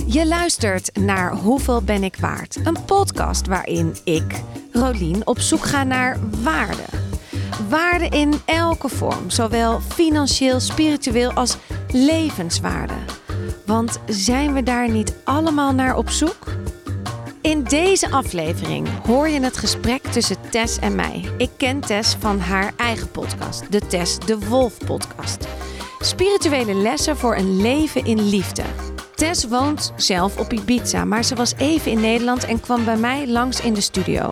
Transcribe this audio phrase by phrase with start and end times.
[0.08, 2.58] Je luistert naar Hoeveel ben ik waard?
[2.64, 4.42] Een podcast waarin ik,
[4.72, 7.09] Rolien, op zoek ga naar waarde.
[7.70, 11.58] Waarde in elke vorm, zowel financieel, spiritueel als
[11.92, 12.94] levenswaarde.
[13.66, 16.58] Want zijn we daar niet allemaal naar op zoek?
[17.42, 21.30] In deze aflevering hoor je het gesprek tussen Tess en mij.
[21.38, 25.48] Ik ken Tess van haar eigen podcast, de Tess de Wolf podcast.
[26.00, 28.64] Spirituele lessen voor een leven in liefde.
[29.16, 33.28] Tess woont zelf op Ibiza, maar ze was even in Nederland en kwam bij mij
[33.28, 34.32] langs in de studio.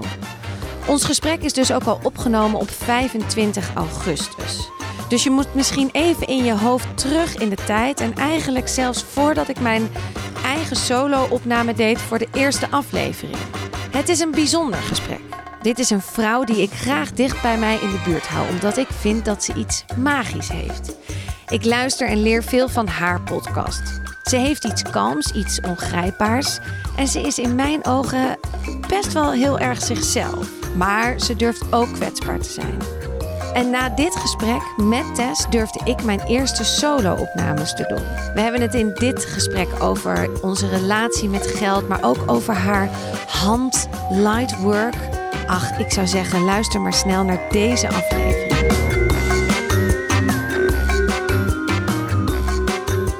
[0.88, 4.70] Ons gesprek is dus ook al opgenomen op 25 augustus.
[5.10, 9.04] Dus je moet misschien even in je hoofd terug in de tijd en eigenlijk zelfs
[9.04, 9.90] voordat ik mijn
[10.44, 13.38] eigen solo-opname deed voor de eerste aflevering.
[13.92, 15.20] Het is een bijzonder gesprek.
[15.62, 18.78] Dit is een vrouw die ik graag dicht bij mij in de buurt hou, omdat
[18.78, 20.96] ik vind dat ze iets magisch heeft.
[21.48, 24.02] Ik luister en leer veel van haar podcast.
[24.24, 26.60] Ze heeft iets kalms, iets ongrijpbaars.
[26.98, 28.40] En ze is in mijn ogen
[28.88, 30.67] best wel heel erg zichzelf.
[30.78, 32.78] Maar ze durft ook kwetsbaar te zijn.
[33.54, 38.34] En na dit gesprek met Tess durfde ik mijn eerste solo-opnames te doen.
[38.34, 42.90] We hebben het in dit gesprek over onze relatie met geld, maar ook over haar
[43.28, 44.96] hand light work.
[45.48, 48.52] Ach, ik zou zeggen, luister maar snel naar deze aflevering.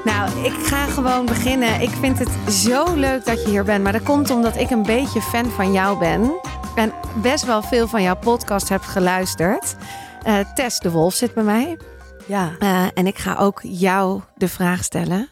[0.04, 1.80] Nou, ik ga gewoon beginnen.
[1.80, 3.82] Ik vind het zo leuk dat je hier bent.
[3.82, 6.32] Maar dat komt omdat ik een beetje fan van jou ben.
[6.78, 9.76] En best wel veel van jouw podcast heb geluisterd.
[10.26, 11.78] Uh, Tess de Wolf zit bij mij.
[12.26, 12.56] Ja.
[12.58, 15.28] Uh, en ik ga ook jou de vraag stellen.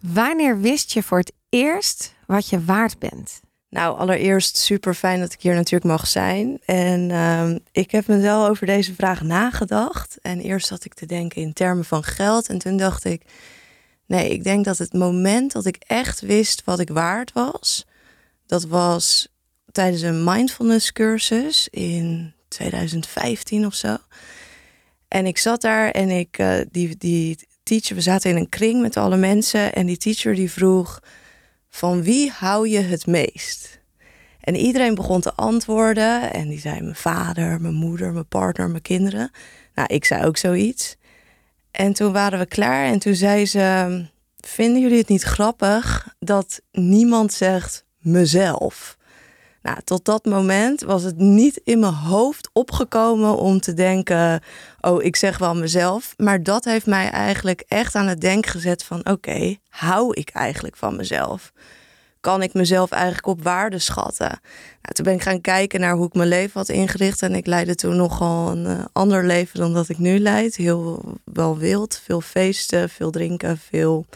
[0.00, 3.40] Wanneer wist je voor het eerst wat je waard bent?
[3.68, 6.60] Nou, allereerst super fijn dat ik hier natuurlijk mag zijn.
[6.64, 10.18] En uh, ik heb me wel over deze vraag nagedacht.
[10.22, 12.48] En eerst zat ik te denken in termen van geld.
[12.48, 13.22] En toen dacht ik,
[14.06, 17.86] nee, ik denk dat het moment dat ik echt wist wat ik waard was,
[18.46, 19.34] dat was
[19.76, 23.96] tijdens een mindfulness cursus in 2015 of zo.
[25.08, 28.80] En ik zat daar en ik, uh, die, die teacher, we zaten in een kring
[28.80, 29.72] met alle mensen.
[29.72, 31.00] En die teacher die vroeg,
[31.68, 33.80] van wie hou je het meest?
[34.40, 36.32] En iedereen begon te antwoorden.
[36.32, 39.30] En die zei mijn vader, mijn moeder, mijn partner, mijn kinderen.
[39.74, 40.96] Nou, ik zei ook zoiets.
[41.70, 44.04] En toen waren we klaar en toen zei ze,
[44.36, 48.96] vinden jullie het niet grappig dat niemand zegt mezelf?
[49.66, 54.40] Nou, tot dat moment was het niet in mijn hoofd opgekomen om te denken:
[54.80, 56.14] oh, ik zeg wel mezelf.
[56.16, 60.76] Maar dat heeft mij eigenlijk echt aan het denken gezet van: oké, hou ik eigenlijk
[60.76, 61.52] van mezelf?
[62.20, 64.40] Kan ik mezelf eigenlijk op waarde schatten?
[64.82, 67.22] Nou, toen ben ik gaan kijken naar hoe ik mijn leven had ingericht.
[67.22, 70.56] En ik leidde toen nogal een uh, ander leven dan dat ik nu leid.
[70.56, 74.06] Heel wel wild, veel feesten, veel drinken, veel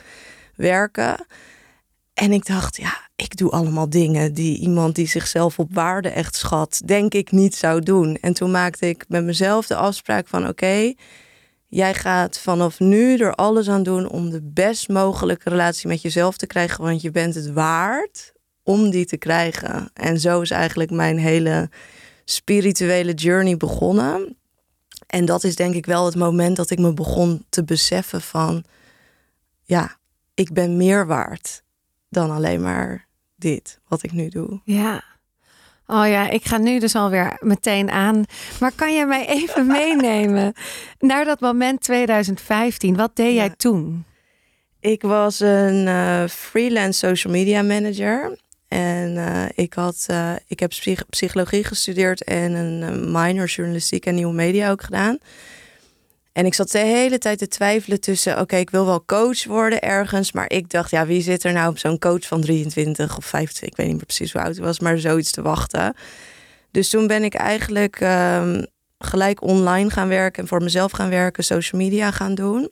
[0.54, 1.26] werken.
[2.20, 6.36] En ik dacht, ja, ik doe allemaal dingen die iemand die zichzelf op waarde echt
[6.36, 8.16] schat, denk ik niet zou doen.
[8.20, 10.94] En toen maakte ik met mezelf de afspraak van oké,
[11.66, 16.36] jij gaat vanaf nu er alles aan doen om de best mogelijke relatie met jezelf
[16.36, 18.32] te krijgen, want je bent het waard
[18.62, 19.90] om die te krijgen.
[19.94, 21.70] En zo is eigenlijk mijn hele
[22.24, 24.36] spirituele journey begonnen.
[25.06, 28.64] En dat is denk ik wel het moment dat ik me begon te beseffen van
[29.62, 29.96] ja,
[30.34, 31.62] ik ben meer waard
[32.10, 33.06] dan alleen maar
[33.36, 34.60] dit, wat ik nu doe.
[34.64, 35.04] Ja.
[35.86, 38.24] Oh ja, ik ga nu dus alweer meteen aan.
[38.60, 40.52] Maar kan je mij even meenemen
[40.98, 42.96] naar dat moment 2015?
[42.96, 44.04] Wat deed jij toen?
[44.80, 48.38] Ik was een uh, freelance social media manager.
[48.68, 50.72] En uh, ik, had, uh, ik heb
[51.08, 55.18] psychologie gestudeerd en een minor journalistiek en nieuwe media ook gedaan.
[56.32, 59.80] En ik zat de hele tijd te twijfelen tussen, oké, ik wil wel coach worden
[59.80, 63.24] ergens, maar ik dacht, ja, wie zit er nou op zo'n coach van 23 of
[63.24, 65.94] 25, ik weet niet meer precies hoe oud ik was, maar zoiets te wachten.
[66.70, 68.66] Dus toen ben ik eigenlijk um,
[68.98, 72.70] gelijk online gaan werken en voor mezelf gaan werken, social media gaan doen.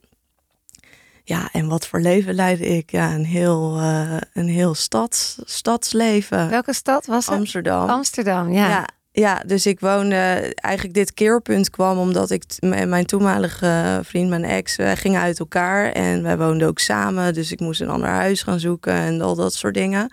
[1.25, 2.91] Ja, en wat voor leven leidde ik?
[2.91, 6.49] Ja, een heel, uh, een heel stads, stadsleven.
[6.49, 7.35] Welke stad was het?
[7.35, 7.89] Amsterdam.
[7.89, 8.69] Amsterdam, ja.
[8.69, 8.89] ja.
[9.19, 14.77] Ja, dus ik woonde eigenlijk dit keerpunt kwam omdat ik mijn toenmalige vriend, mijn ex,
[14.77, 17.35] wij gingen uit elkaar en wij woonden ook samen.
[17.35, 20.13] Dus ik moest een ander huis gaan zoeken en al dat soort dingen.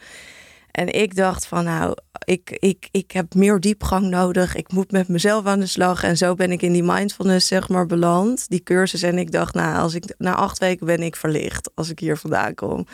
[0.72, 4.56] En ik dacht van nou, ik, ik, ik heb meer diepgang nodig.
[4.56, 6.04] Ik moet met mezelf aan de slag.
[6.04, 8.50] En zo ben ik in die mindfulness zeg maar beland.
[8.50, 9.01] Die cursus.
[9.01, 12.18] En ik dacht nou, als ik na acht weken ben ik verlicht als ik hier
[12.18, 12.86] vandaan kom.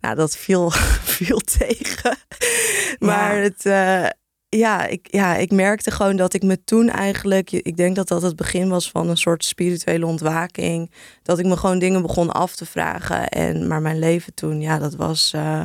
[0.00, 0.70] Nou, dat viel,
[1.16, 2.16] viel tegen.
[2.98, 4.06] Maar het, uh,
[4.56, 8.22] ja, ik, ja, ik merkte gewoon dat ik me toen eigenlijk, ik denk dat dat
[8.22, 10.90] het begin was van een soort spirituele ontwaking.
[11.22, 13.28] Dat ik me gewoon dingen begon af te vragen.
[13.28, 15.32] En, maar mijn leven toen, ja, dat was.
[15.36, 15.62] Uh,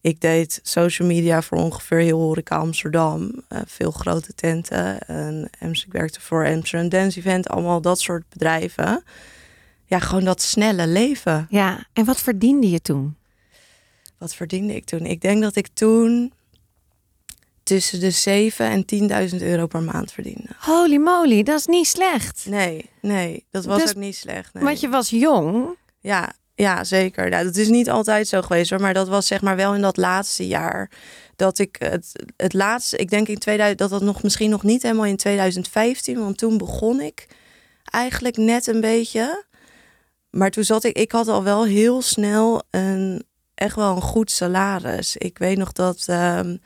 [0.00, 3.42] ik deed social media voor ongeveer heel horeca Amsterdam.
[3.48, 5.00] Uh, veel grote tenten.
[5.00, 7.48] En ik werkte voor Amsterdam Dance Event.
[7.48, 9.04] Allemaal dat soort bedrijven.
[9.84, 11.46] Ja, gewoon dat snelle leven.
[11.50, 13.16] Ja, en wat verdiende je toen?
[14.18, 15.06] Wat verdiende ik toen?
[15.06, 16.32] Ik denk dat ik toen
[17.68, 20.48] tussen de 7 en 10.000 euro per maand verdiende.
[20.58, 22.46] Holy moly, dat is niet slecht.
[22.48, 24.54] Nee, nee, dat was dus, ook niet slecht.
[24.54, 24.62] Nee.
[24.62, 25.76] Want je was jong.
[26.00, 27.30] Ja, ja zeker.
[27.30, 29.80] Nou, dat is niet altijd zo geweest hoor, maar dat was zeg maar wel in
[29.80, 30.90] dat laatste jaar.
[31.36, 34.82] Dat ik het, het laatste, ik denk in 2000, dat dat nog misschien nog niet
[34.82, 37.26] helemaal in 2015, want toen begon ik
[37.84, 39.44] eigenlijk net een beetje.
[40.30, 44.30] Maar toen zat ik, ik had al wel heel snel een echt wel een goed
[44.30, 45.16] salaris.
[45.16, 46.56] Ik weet nog dat ehm,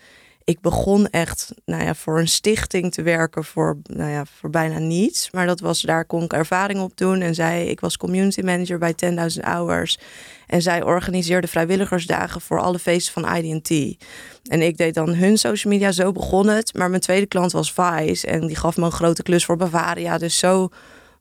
[0.45, 4.79] ik begon echt nou ja, voor een stichting te werken voor, nou ja, voor bijna
[4.79, 5.31] niets.
[5.31, 7.21] Maar dat was, daar kon ik ervaring op doen.
[7.21, 8.95] En zij, ik was community manager bij
[9.37, 9.99] 10.000 Hours.
[10.47, 13.97] En zij organiseerde vrijwilligersdagen voor alle feesten van IDT.
[14.43, 16.75] En ik deed dan hun social media, zo begon het.
[16.75, 18.27] Maar mijn tweede klant was Vice.
[18.27, 20.19] En die gaf me een grote klus voor Bavaria.
[20.19, 20.69] Dus zo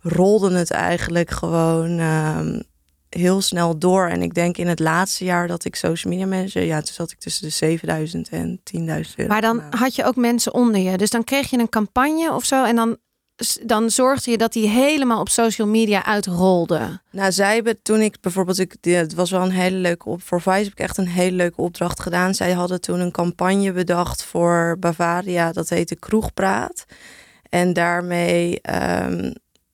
[0.02, 2.60] rolde het eigenlijk gewoon ehm,
[3.16, 4.08] heel snel door.
[4.08, 7.12] En ik denk in het laatste jaar dat ik social media manager, ja, toen zat
[7.12, 8.82] ik tussen de 7000 en 10.000
[9.16, 9.28] euro.
[9.28, 10.98] Maar dan had je ook mensen onder je.
[10.98, 12.98] Dus dan kreeg je een campagne of zo en dan
[13.66, 17.02] dan zorgde je dat die helemaal op social media uitrolde.
[17.12, 20.42] Nou, zij hebben toen ik bijvoorbeeld, ik, het was wel een hele leuke op voor
[20.42, 22.36] Vice heb ik echt een hele leuke opdracht gedaan.
[22.36, 26.86] Zij hadden toen een campagne bedacht voor Bavaria, dat heette Kroegpraat.
[27.50, 28.60] En daarmee
[29.04, 29.34] um,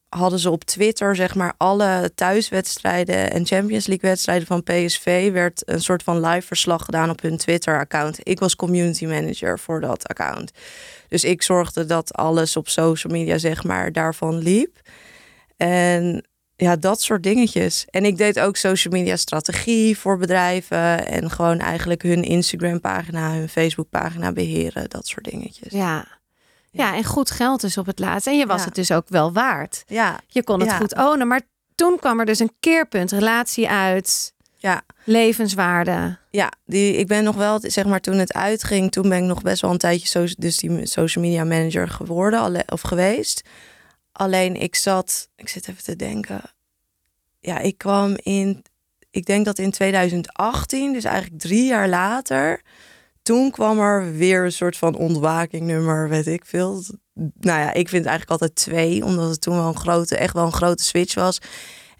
[0.10, 5.62] hadden ze op Twitter, zeg maar, alle thuiswedstrijden en Champions League wedstrijden van PSV werd
[5.66, 8.20] een soort van live verslag gedaan op hun Twitter-account.
[8.24, 10.52] Ik was community manager voor dat account.
[11.08, 14.82] Dus ik zorgde dat alles op social media, zeg maar, daarvan liep.
[15.58, 16.26] En
[16.56, 17.86] ja, dat soort dingetjes.
[17.90, 23.34] En ik deed ook social media strategie voor bedrijven en gewoon eigenlijk hun Instagram pagina,
[23.34, 25.72] hun Facebook pagina beheren, dat soort dingetjes.
[25.72, 26.17] Ja.
[26.78, 28.28] Ja, en goed geld dus op het laatst.
[28.28, 29.84] En je was het dus ook wel waard.
[29.88, 30.20] Ja.
[30.28, 31.28] Je kon het goed ownen.
[31.28, 31.42] Maar
[31.76, 34.34] toen kwam er dus een keerpunt, relatie uit.
[34.56, 34.82] Ja.
[35.04, 36.18] Levenswaarde.
[36.30, 39.42] Ja, die, ik ben nog wel, zeg maar, toen het uitging, toen ben ik nog
[39.42, 43.42] best wel een tijdje so, dus die social media manager geworden of geweest.
[44.12, 46.42] Alleen ik zat, ik zit even te denken.
[47.40, 48.66] Ja, ik kwam in,
[49.12, 52.62] ik denk dat in 2018, dus eigenlijk drie jaar later,
[53.28, 56.84] toen kwam er weer een soort van ontwakingnummer, weet ik veel.
[57.40, 60.46] Nou ja, ik vind eigenlijk altijd twee, omdat het toen wel een grote, echt wel
[60.46, 61.40] een grote switch was.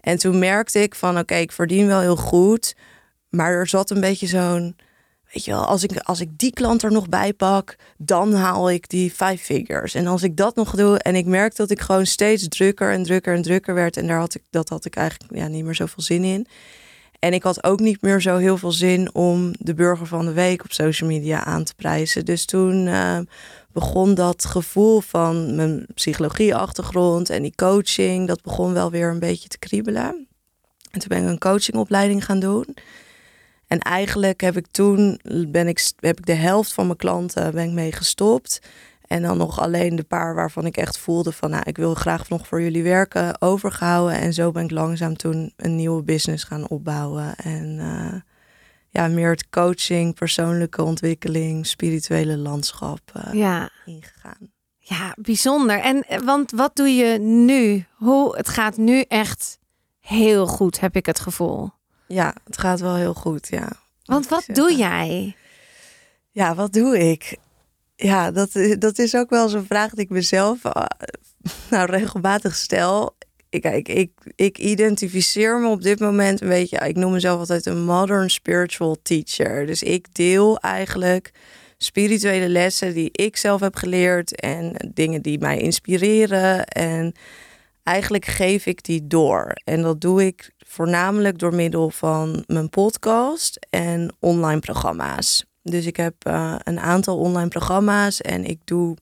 [0.00, 2.76] En toen merkte ik van, oké, ik verdien wel heel goed,
[3.28, 4.76] maar er zat een beetje zo'n,
[5.32, 8.70] weet je wel, als ik, als ik die klant er nog bij pak, dan haal
[8.70, 9.94] ik die five figures.
[9.94, 13.02] En als ik dat nog doe, en ik merk dat ik gewoon steeds drukker en
[13.02, 15.74] drukker en drukker werd, en daar had ik, dat had ik eigenlijk ja, niet meer
[15.74, 16.46] zoveel zin in.
[17.18, 20.32] En ik had ook niet meer zo heel veel zin om de burger van de
[20.32, 22.24] week op social media aan te prijzen.
[22.24, 23.18] Dus toen uh,
[23.72, 29.48] begon dat gevoel van mijn psychologieachtergrond en die coaching, dat begon wel weer een beetje
[29.48, 30.26] te kriebelen.
[30.90, 32.76] En toen ben ik een coachingopleiding gaan doen.
[33.66, 37.64] En eigenlijk heb ik toen ben ik, heb ik de helft van mijn klanten ben
[37.64, 38.60] ik mee gestopt.
[39.08, 42.28] En dan nog alleen de paar waarvan ik echt voelde van, nou, ik wil graag
[42.28, 44.18] nog voor jullie werken, overgehouden.
[44.18, 47.36] En zo ben ik langzaam toen een nieuwe business gaan opbouwen.
[47.36, 48.14] En uh,
[48.88, 53.70] ja, meer het coaching, persoonlijke ontwikkeling, spirituele landschap uh, ja.
[53.84, 54.52] ingegaan.
[54.78, 55.80] Ja, bijzonder.
[55.80, 57.84] En eh, want wat doe je nu?
[57.94, 59.58] Hoe het gaat nu echt
[60.00, 61.70] heel goed, heb ik het gevoel.
[62.06, 63.72] Ja, het gaat wel heel goed, ja.
[64.04, 65.36] Want wat doe jij?
[66.30, 67.36] Ja, wat doe ik?
[68.00, 70.72] Ja, dat, dat is ook wel zo'n vraag die ik mezelf uh,
[71.70, 73.16] nou, regelmatig stel.
[73.48, 76.88] Ik, ik, ik identificeer me op dit moment een beetje.
[76.88, 79.66] Ik noem mezelf altijd een modern spiritual teacher.
[79.66, 81.32] Dus ik deel eigenlijk
[81.78, 86.66] spirituele lessen die ik zelf heb geleerd en dingen die mij inspireren.
[86.66, 87.12] En
[87.82, 89.52] eigenlijk geef ik die door.
[89.64, 95.47] En dat doe ik voornamelijk door middel van mijn podcast en online programma's.
[95.70, 98.96] Dus ik heb uh, een aantal online programma's en ik doe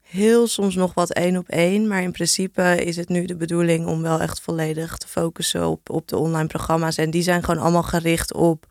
[0.00, 1.88] heel soms nog wat één op één.
[1.88, 5.90] Maar in principe is het nu de bedoeling om wel echt volledig te focussen op,
[5.90, 6.96] op de online programma's.
[6.96, 8.66] En die zijn gewoon allemaal gericht op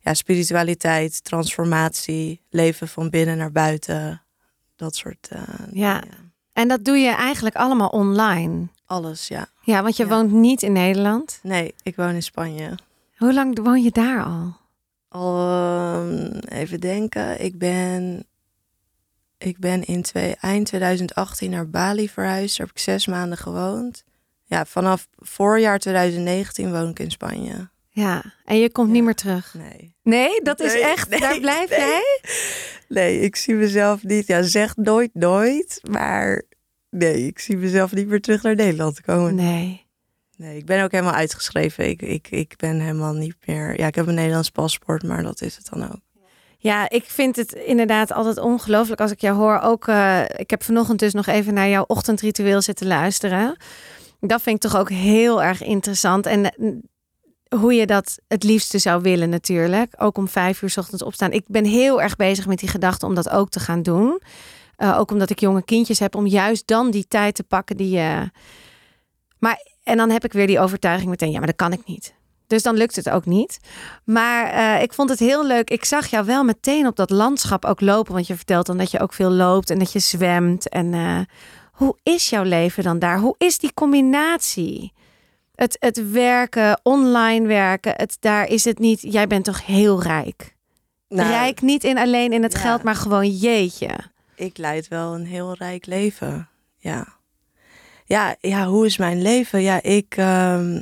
[0.00, 4.22] ja, spiritualiteit, transformatie, leven van binnen naar buiten.
[4.76, 5.28] Dat soort.
[5.30, 6.02] eh, Ja.
[6.52, 8.66] En dat doe je eigenlijk allemaal online.
[8.86, 9.46] Alles, ja.
[9.62, 10.08] Ja, want je Ja.
[10.08, 11.38] woont niet in Nederland.
[11.42, 12.78] Nee, ik woon in Spanje.
[13.16, 14.56] Hoe lang woon je daar al?
[15.08, 17.40] Ehm, even denken.
[17.44, 18.26] Ik ben,
[19.38, 22.56] ik ben in twee, eind 2018 naar Bali verhuisd.
[22.56, 24.04] Daar heb ik zes maanden gewoond.
[24.44, 27.68] Ja, vanaf voorjaar 2019 woon ik in Spanje.
[27.88, 28.92] Ja, en je komt Ja.
[28.94, 29.54] niet meer terug.
[29.54, 29.94] Nee.
[30.02, 31.08] Nee, dat is Nee, echt.
[31.08, 31.78] nee, daar blijf nee.
[31.78, 32.20] jij?
[32.88, 34.26] Nee, ik zie mezelf niet.
[34.26, 35.80] Ja, zeg nooit nooit.
[35.90, 36.42] Maar
[36.90, 39.34] nee, ik zie mezelf niet meer terug naar Nederland komen.
[39.34, 39.85] Nee.
[40.36, 41.88] Nee, ik ben ook helemaal uitgeschreven.
[41.88, 43.78] Ik, ik, ik ben helemaal niet meer...
[43.78, 46.00] Ja, ik heb een Nederlands paspoort, maar dat is het dan ook.
[46.58, 49.58] Ja, ik vind het inderdaad altijd ongelooflijk als ik jou hoor.
[49.58, 53.56] Ook, eh, ik heb vanochtend dus nog even naar jouw ochtendritueel zitten luisteren.
[54.20, 56.26] Dat vind ik toch ook heel erg interessant.
[56.26, 56.72] En eh,
[57.58, 59.94] hoe je dat het liefste zou willen natuurlijk.
[59.96, 61.32] Ook om vijf uur ochtends opstaan.
[61.32, 64.20] Ik ben heel erg bezig met die gedachte om dat ook te gaan doen.
[64.76, 67.90] Eh, ook omdat ik jonge kindjes heb, om juist dan die tijd te pakken die
[67.90, 68.30] je...
[69.38, 72.14] Maar, en dan heb ik weer die overtuiging meteen, ja, maar dat kan ik niet.
[72.46, 73.58] Dus dan lukt het ook niet.
[74.04, 75.70] Maar eh, ik vond het heel leuk.
[75.70, 78.14] Ik zag jou wel meteen op dat landschap ook lopen.
[78.14, 80.68] Want je vertelt dan dat je ook veel loopt en dat je zwemt.
[80.68, 81.20] En eh,
[81.72, 83.18] hoe is jouw leven dan daar?
[83.18, 84.92] Hoe is die combinatie?
[85.54, 89.00] Het, het werken, online werken, het, daar is het niet.
[89.00, 90.54] Jij bent toch heel rijk?
[91.08, 92.58] Nou, rijk niet in alleen in het ja.
[92.58, 93.90] geld, maar gewoon jeetje.
[94.34, 96.48] Ik leid wel een heel rijk leven.
[96.76, 97.16] Ja.
[98.08, 99.62] Ja, ja hoe is mijn leven?
[99.62, 100.16] Ja, ik...
[100.16, 100.80] ehm,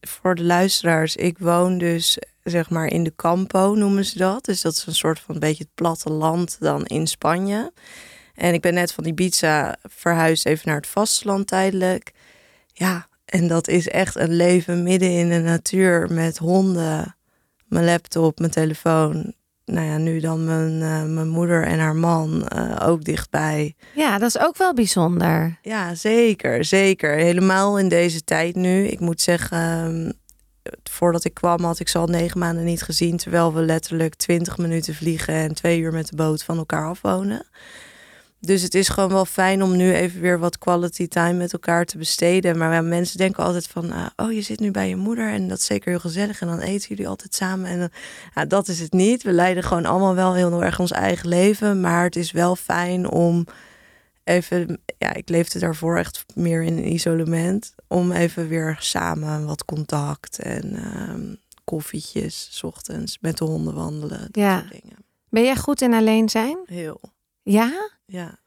[0.00, 4.44] voor de luisteraars, ik woon dus zeg maar in de Campo noemen ze dat.
[4.44, 7.72] Dus dat is een soort van beetje het platteland dan in Spanje.
[8.34, 12.12] En ik ben net van Ibiza verhuisd even naar het vasteland tijdelijk.
[12.72, 17.16] Ja, en dat is echt een leven midden in de natuur met honden,
[17.66, 19.34] mijn laptop, mijn telefoon.
[19.64, 23.74] Nou ja, nu dan mijn, eh, mijn moeder en haar man eh, ook dichtbij.
[23.94, 25.58] Ja, dat is ook wel bijzonder.
[25.62, 27.14] Ja, zeker, zeker.
[27.14, 28.86] Helemaal in deze tijd nu.
[28.86, 30.10] Ik moet zeggen, ehm,
[30.90, 33.16] voordat ik kwam had ik ze al negen maanden niet gezien.
[33.16, 37.46] Terwijl we letterlijk twintig minuten vliegen en twee uur met de boot van elkaar afwonen.
[38.46, 41.84] Dus het is gewoon wel fijn om nu even weer wat quality time met elkaar
[41.84, 42.58] te besteden.
[42.58, 45.48] Maar ja, mensen denken altijd van, ah, oh je zit nu bij je moeder en
[45.48, 46.40] dat is zeker heel gezellig.
[46.40, 47.66] En dan eten jullie altijd samen.
[47.70, 47.78] En
[48.34, 49.22] dan, dat is het niet.
[49.22, 51.80] We leiden gewoon allemaal wel heel erg ons eigen leven.
[51.80, 53.46] Maar het is wel fijn om
[54.24, 57.74] even, ja, ik leefde daarvoor echt meer in isolement.
[57.88, 61.34] Om even weer samen wat contact en ehm,
[61.64, 64.18] koffietjes, 's ochtends met de honden wandelen.
[64.18, 64.58] Dat Ja.
[64.58, 64.96] soort dingen.
[65.28, 66.58] Ben jij goed in alleen zijn?
[66.66, 67.00] Heel,
[67.44, 67.90] Ja?
[68.04, 68.42] ja.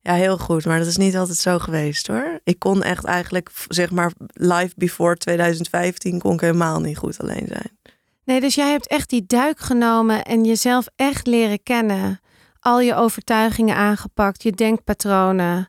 [0.00, 0.64] Ja, heel goed.
[0.64, 2.40] Maar dat is niet altijd zo geweest hoor.
[2.42, 7.46] Ik kon echt eigenlijk, zeg maar, live before 2015 kon ik helemaal niet goed alleen
[7.48, 7.78] zijn.
[8.24, 12.20] Nee, dus jij hebt echt die duik genomen en jezelf echt leren kennen.
[12.60, 15.68] Al je overtuigingen aangepakt, je denkpatronen.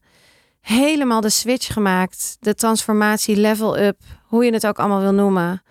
[0.62, 2.38] Helemaal de switch gemaakt.
[2.40, 5.62] De transformatie, level up, hoe je het ook allemaal wil noemen.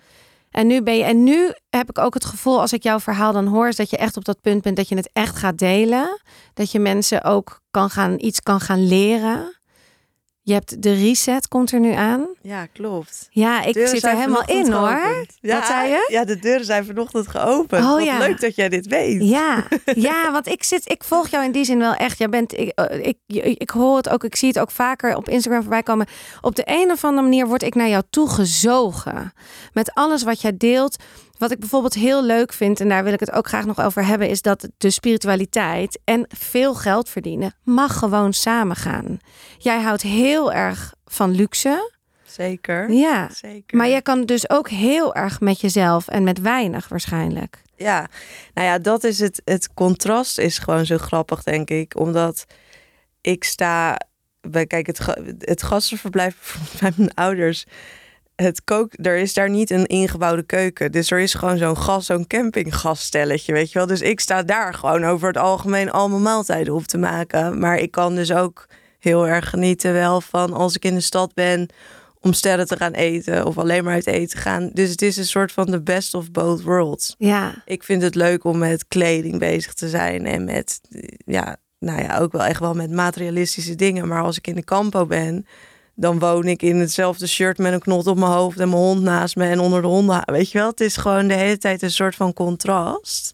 [0.55, 3.33] En nu ben je, en nu heb ik ook het gevoel, als ik jouw verhaal
[3.33, 5.57] dan hoor, is dat je echt op dat punt bent dat je het echt gaat
[5.57, 6.21] delen.
[6.53, 9.59] Dat je mensen ook kan gaan, iets kan gaan leren.
[10.45, 12.27] Je hebt de reset, komt er nu aan.
[12.41, 13.27] Ja, klopt.
[13.29, 15.25] Ja, ik zit er helemaal in hoor.
[15.41, 16.07] Ja, Wat zei je?
[16.11, 17.83] Ja, de deuren zijn vanochtend geopend.
[17.83, 18.17] Oh, Wat ja.
[18.17, 19.23] leuk dat jij dit weet.
[19.23, 19.63] Ja,
[20.09, 22.17] ja, want ik zit, ik volg jou in die zin wel echt.
[22.17, 25.15] Jij bent, ik, eh, ik, ik, ik hoor het ook, ik zie het ook vaker
[25.15, 26.07] op Instagram voorbij komen.
[26.41, 29.33] Op de een of andere manier word ik naar jou toegezogen.
[29.73, 31.03] Met alles wat jij deelt.
[31.37, 34.05] Wat ik bijvoorbeeld heel leuk vind, en daar wil ik het ook graag nog over
[34.05, 39.19] hebben, is dat de spiritualiteit en veel geld verdienen mag gewoon samengaan.
[39.57, 41.93] Jij houdt heel erg van luxe.
[42.23, 42.91] Zeker.
[42.91, 43.29] Ja.
[43.29, 43.77] Zeker.
[43.77, 47.61] Maar jij kan dus ook heel erg met jezelf en met weinig waarschijnlijk.
[47.75, 48.07] Ja,
[48.53, 49.41] nou ja, dat is het.
[49.45, 51.99] Het contrast is gewoon zo grappig, denk ik.
[51.99, 52.45] Omdat
[53.21, 53.97] ik sta
[54.67, 54.99] kijk, het,
[55.39, 57.65] het gastenverblijf bij mijn ouders.
[58.35, 60.91] Het kook, er is daar niet een ingebouwde keuken.
[60.91, 63.87] Dus er is gewoon zo'n gas, zo'n campinggasstelletje, weet je wel.
[63.87, 67.59] Dus ik sta daar gewoon over het algemeen al mijn maaltijden op te maken.
[67.59, 68.67] Maar ik kan dus ook
[68.99, 71.69] heel erg genieten wel van als ik in de stad ben
[72.19, 74.69] om sterren te gaan eten of alleen maar uit eten gaan.
[74.73, 77.15] Dus het is een soort van the best of both worlds.
[77.17, 80.81] Ja, Ik vind het leuk om met kleding bezig te zijn en met,
[81.25, 84.07] ja, nou ja, ook wel echt wel met materialistische dingen.
[84.07, 85.45] Maar als ik in de campo ben,
[85.95, 89.01] dan woon ik in hetzelfde shirt met een knot op mijn hoofd en mijn hond
[89.01, 90.21] naast me en onder de honden.
[90.25, 93.33] Weet je wel, het is gewoon de hele tijd een soort van contrast.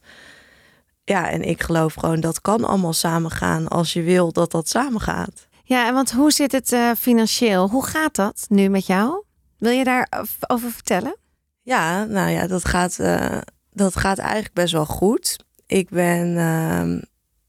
[1.03, 5.47] Ja, en ik geloof gewoon dat kan allemaal samengaan als je wil dat dat samengaat.
[5.63, 7.69] Ja, en want hoe zit het eh, financieel?
[7.69, 9.23] Hoe gaat dat nu met jou?
[9.57, 10.07] Wil je daar
[10.47, 11.15] over vertellen?
[11.61, 12.99] Ja, nou ja, dat gaat.
[12.99, 13.37] eh,
[13.73, 15.35] dat gaat eigenlijk best wel goed.
[15.65, 16.99] Ik ben ehm,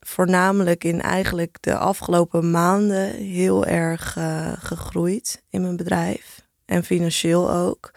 [0.06, 6.40] voornamelijk in eigenlijk de afgelopen maanden heel erg uh, gegroeid in mijn bedrijf.
[6.64, 7.90] En financieel ook.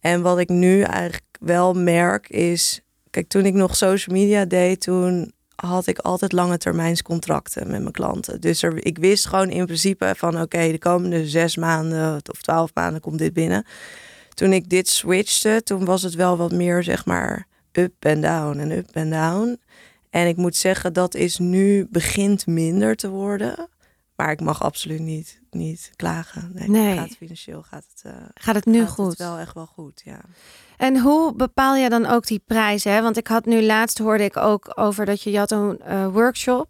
[0.00, 2.80] En wat ik nu eigenlijk wel merk is...
[3.10, 7.92] Kijk, toen ik nog social media deed, toen had ik altijd lange termijnscontracten met mijn
[7.92, 8.40] klanten.
[8.40, 12.70] Dus er, ik wist gewoon in principe van oké, de komende zes maanden of twaalf
[12.74, 13.66] maanden komt dit binnen.
[14.34, 18.58] Toen ik dit switchte, toen was het wel wat meer zeg maar up en down
[18.58, 19.60] en up en down.
[20.12, 23.68] En ik moet zeggen, dat is nu begint minder te worden.
[24.16, 26.50] Maar ik mag absoluut niet, niet klagen.
[26.54, 26.96] Nee, nee.
[26.96, 29.08] Gaat financieel gaat het, uh, gaat het nu gaat goed?
[29.08, 30.20] Het wel echt wel goed, ja.
[30.76, 32.92] En hoe bepaal je dan ook die prijzen?
[32.92, 33.02] Hè?
[33.02, 36.08] Want ik had nu laatst hoorde ik ook over dat je, je had een uh,
[36.08, 36.68] workshop,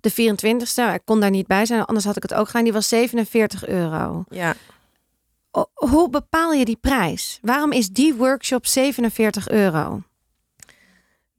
[0.00, 0.94] de 24ste.
[0.94, 2.64] Ik kon daar niet bij zijn, anders had ik het ook gedaan.
[2.64, 4.24] Die was 47 euro.
[4.28, 4.54] Ja.
[5.74, 7.38] hoe bepaal je die prijs?
[7.42, 10.02] Waarom is die workshop 47 euro?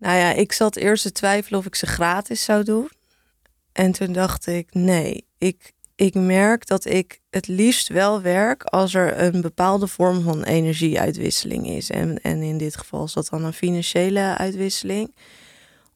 [0.03, 2.89] Nou ja, ik zat eerst te twijfelen of ik ze gratis zou doen.
[3.71, 8.93] En toen dacht ik, nee, ik, ik merk dat ik het liefst wel werk als
[8.93, 11.89] er een bepaalde vorm van energieuitwisseling is.
[11.89, 15.15] En, en in dit geval is dat dan een financiële uitwisseling.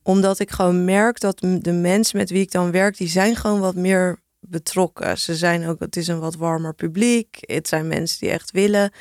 [0.02, 3.60] Omdat ik gewoon merk dat de mensen met wie ik dan werk, die zijn gewoon
[3.60, 5.18] wat meer betrokken.
[5.18, 7.36] Ze zijn ook, het is een wat warmer publiek.
[7.40, 8.92] Het zijn mensen die echt willen.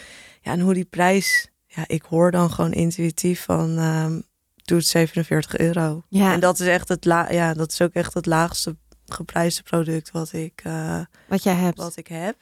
[0.41, 4.23] Ja, en hoe die prijs, ja, ik hoor dan gewoon intuïtief van, um,
[4.67, 6.03] doe het 47 euro.
[6.09, 6.33] Ja.
[6.33, 10.11] En dat is echt het la ja, dat is ook echt het laagste geprijsde product
[10.11, 11.77] wat ik, uh, wat jij hebt.
[11.77, 12.35] Wat ik heb.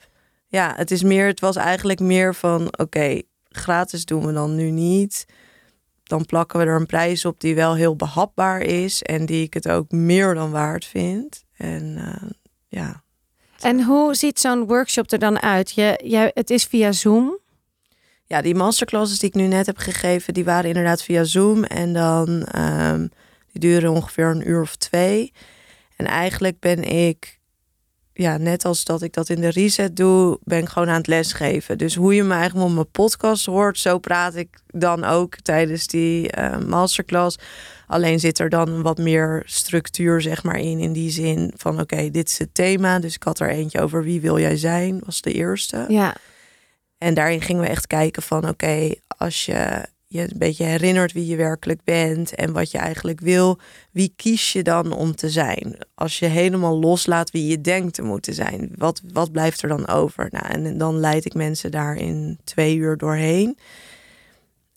[0.48, 4.70] Ja, het is meer, het was eigenlijk meer van oké, gratis doen we dan nu
[4.70, 5.26] niet.
[6.02, 9.54] Dan plakken we er een prijs op die wel heel behapbaar is en die ik
[9.54, 11.44] het ook meer dan waard vind.
[11.56, 12.30] En uh,
[12.68, 13.02] ja.
[13.60, 15.70] En hoe ziet zo'n workshop er dan uit?
[15.70, 17.38] Je, je, het is via Zoom.
[18.28, 21.64] Ja, die masterclasses die ik nu net heb gegeven, die waren inderdaad via Zoom.
[21.64, 23.10] En dan um,
[23.52, 25.32] die duren ongeveer een uur of twee.
[25.96, 27.38] En eigenlijk ben ik,
[28.12, 31.06] ja, net als dat ik dat in de reset doe, ben ik gewoon aan het
[31.06, 31.78] lesgeven.
[31.78, 35.86] Dus hoe je me eigenlijk op mijn podcast hoort, zo praat ik dan ook tijdens
[35.86, 37.38] die uh, masterclass.
[37.86, 40.78] Alleen zit er dan wat meer structuur, zeg maar, in.
[40.78, 42.98] In die zin van: oké, dit is het thema.
[42.98, 45.84] Dus ik had er eentje over wie wil jij zijn, was de eerste.
[45.88, 46.16] Ja.
[46.98, 51.26] En daarin gingen we echt kijken van: oké, als je je een beetje herinnert wie
[51.26, 53.58] je werkelijk bent en wat je eigenlijk wil,
[53.90, 55.78] wie kies je dan om te zijn?
[55.94, 59.88] Als je helemaal loslaat wie je denkt te moeten zijn, wat, wat blijft er dan
[59.88, 60.28] over?
[60.30, 63.58] Nou, en dan leid ik mensen daar in twee uur doorheen.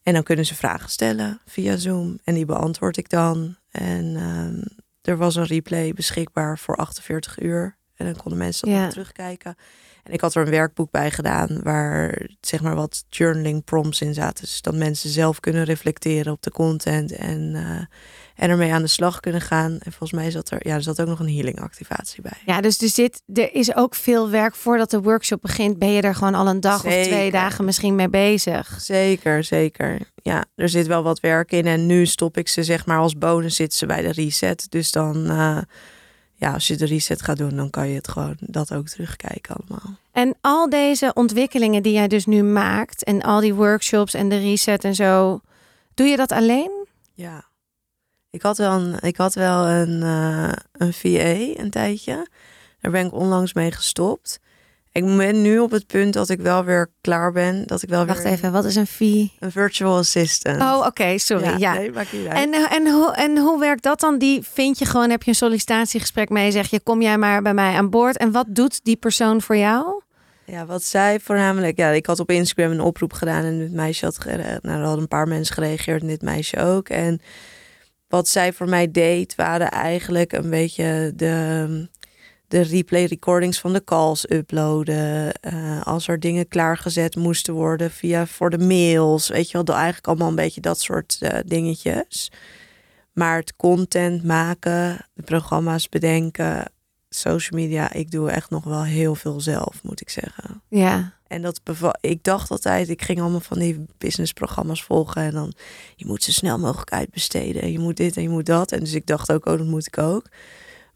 [0.03, 3.55] En dan kunnen ze vragen stellen via Zoom en die beantwoord ik dan.
[3.71, 4.61] En ehm,
[5.01, 7.77] er was een replay beschikbaar voor 48 uur.
[7.95, 8.89] En dan konden mensen dat ja.
[8.89, 9.55] terugkijken.
[10.03, 14.13] En ik had er een werkboek bij gedaan waar zeg maar wat journaling prompts in
[14.13, 14.43] zaten.
[14.43, 17.61] Dus dat mensen zelf kunnen reflecteren op de content en, uh,
[18.35, 19.71] en ermee aan de slag kunnen gaan.
[19.71, 22.37] En volgens mij zat er, ja, er zat ook nog een healing activatie bij.
[22.45, 25.79] Ja, dus er, zit, er is ook veel werk voordat de workshop begint.
[25.79, 28.77] Ben je er gewoon al een dag of twee dagen misschien mee bezig?
[28.81, 29.99] Zeker, zeker.
[30.15, 31.65] Ja, er zit wel wat werk in.
[31.65, 34.65] En nu stop ik ze zeg maar als bonus zitten ze bij de reset.
[34.69, 35.31] Dus dan...
[35.31, 35.57] Uh,
[36.39, 39.55] ja, als je de reset gaat doen, dan kan je het gewoon dat ook terugkijken
[39.55, 39.97] allemaal.
[40.11, 44.37] En al deze ontwikkelingen die jij dus nu maakt en al die workshops en de
[44.37, 45.41] reset en zo,
[45.93, 46.71] doe je dat alleen?
[47.13, 47.43] Ja.
[48.29, 52.27] Ik had wel een, ik had wel een, uh, een VA een tijdje.
[52.81, 54.39] Daar ben ik onlangs mee gestopt.
[54.91, 57.67] Ik ben nu op het punt dat ik wel weer klaar ben.
[57.67, 59.31] Dat ik wel Wacht even, wat is een fee?
[59.39, 60.61] Een virtual assistant.
[60.61, 61.43] Oh, oké, sorry.
[61.43, 61.73] Ja, ja.
[61.73, 62.37] Nee, maakt niet uit.
[62.37, 64.17] En, en, hoe, en hoe werkt dat dan?
[64.17, 67.53] Die vind je gewoon, heb je een sollicitatiegesprek mee, zeg je, kom jij maar bij
[67.53, 68.17] mij aan boord.
[68.17, 70.01] En wat doet die persoon voor jou?
[70.45, 74.05] Ja, wat zij voornamelijk, ja, ik had op Instagram een oproep gedaan en dit meisje
[74.05, 76.89] had, nou, er hadden een paar mensen gereageerd en dit meisje ook.
[76.89, 77.21] En
[78.07, 81.89] wat zij voor mij deed, waren eigenlijk een beetje de
[82.49, 85.33] de replay recordings van de calls uploaden.
[85.53, 89.27] Uh, als er dingen klaargezet moesten worden via voor de mails.
[89.27, 92.31] Weet je wel, eigenlijk allemaal een beetje dat soort uh, dingetjes.
[93.13, 96.71] Maar het content maken, de programma's bedenken,
[97.09, 100.61] social media, ik doe echt nog wel heel veel zelf, moet ik zeggen.
[100.69, 101.17] Ja.
[101.27, 101.61] En dat
[102.01, 105.53] ik dacht altijd, ik ging allemaal van die businessprogramma's volgen en dan
[105.95, 108.71] je moet zo snel mogelijk uitbesteden en je moet dit en je moet dat.
[108.71, 110.25] En dus ik dacht ook, oh, dat moet ik ook.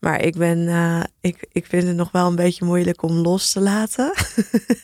[0.04, 3.52] Maar ik ben, uh, ik, ik vind het nog wel een beetje moeilijk om los
[3.52, 4.14] te laten.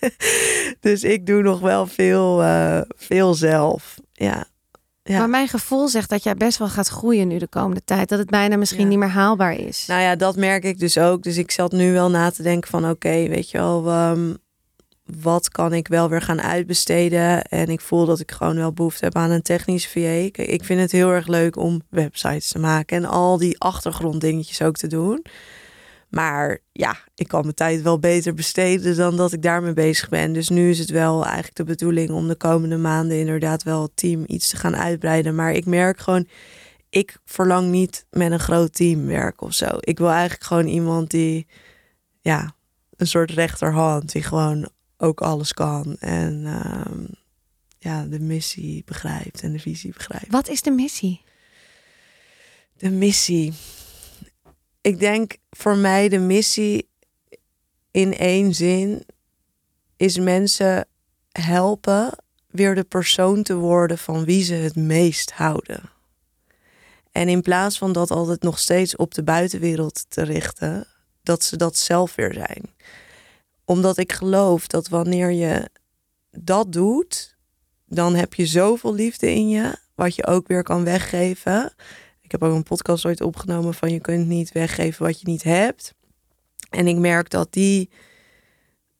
[0.79, 3.95] dus ik doe nog wel veel, uh, veel zelf.
[4.13, 4.45] Ja.
[5.03, 5.17] ja.
[5.17, 8.09] Maar mijn gevoel zegt dat jij best wel gaat groeien nu de komende tijd.
[8.09, 9.85] Dat het bijna misschien niet meer haalbaar is.
[9.87, 11.23] Nou ja, dat merk ik dus ook.
[11.23, 14.37] Dus ik zat nu wel na te denken van oké, weet je wel, um,
[15.21, 17.41] wat kan ik wel weer gaan uitbesteden?
[17.43, 20.29] En ik voel dat ik gewoon wel behoefte heb aan een technisch VA.
[20.33, 24.75] Ik vind het heel erg leuk om websites te maken en al die achtergronddingetjes ook
[24.75, 25.25] te doen.
[26.09, 30.33] Maar ja, ik kan mijn tijd wel beter besteden dan dat ik daarmee bezig ben.
[30.33, 33.95] Dus nu is het wel eigenlijk de bedoeling om de komende maanden inderdaad wel het
[33.95, 35.35] team iets te gaan uitbreiden.
[35.35, 36.27] Maar ik merk gewoon,
[36.89, 39.67] ik verlang niet met een groot team werken of zo.
[39.79, 41.47] Ik wil eigenlijk gewoon iemand die,
[42.21, 42.53] ja,
[42.97, 44.69] een soort rechterhand die gewoon
[45.01, 45.97] ook alles kan.
[45.99, 47.05] En ehm,
[47.77, 50.31] ja, de missie begrijpt en de visie begrijpt.
[50.31, 51.21] Wat is de missie?
[52.77, 53.53] De missie.
[54.81, 56.89] Ik denk voor mij de missie
[57.91, 59.05] in één zin
[59.97, 60.87] is mensen
[61.31, 62.11] helpen
[62.47, 65.81] weer de persoon te worden van wie ze het meest houden.
[67.11, 70.87] En in plaats van dat altijd nog steeds op de buitenwereld te richten,
[71.23, 72.63] dat ze dat zelf weer zijn.
[73.69, 75.69] Omdat ik geloof dat wanneer je
[76.31, 77.37] dat doet,
[77.85, 81.73] dan heb je zoveel liefde in je, wat je ook weer kan weggeven.
[82.21, 85.43] Ik heb ook een podcast ooit opgenomen van je kunt niet weggeven wat je niet
[85.43, 85.93] hebt.
[86.69, 87.89] En ik merk dat die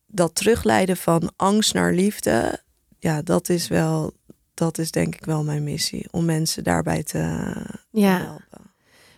[0.07, 2.61] dat terugleiden van angst naar liefde,
[2.99, 4.13] ja, dat is wel,
[4.53, 7.51] dat is denk ik wel mijn missie om mensen daarbij te,
[7.91, 8.17] te Ja.
[8.17, 8.71] helpen.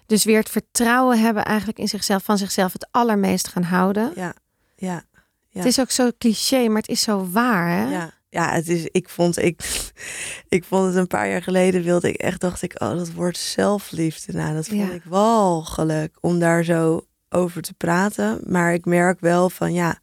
[0.05, 4.11] Dus weer het vertrouwen hebben eigenlijk in zichzelf, van zichzelf het allermeest gaan houden.
[4.15, 4.33] Ja,
[4.75, 5.03] ja,
[5.51, 5.59] ja.
[5.59, 7.67] Het is ook zo cliché, maar het is zo waar.
[7.69, 7.91] Hè?
[7.91, 8.19] ja.
[8.29, 9.61] Ja, het is, ik vond, ik,
[10.49, 13.37] ik vond het een paar jaar geleden wilde ik echt, dacht ik, oh, dat wordt
[13.37, 14.33] zelfliefde.
[14.33, 14.91] Nou, dat vond Ja.
[14.91, 18.39] ik walgelijk om daar zo over te praten.
[18.45, 19.99] Maar ik merk wel van, ja,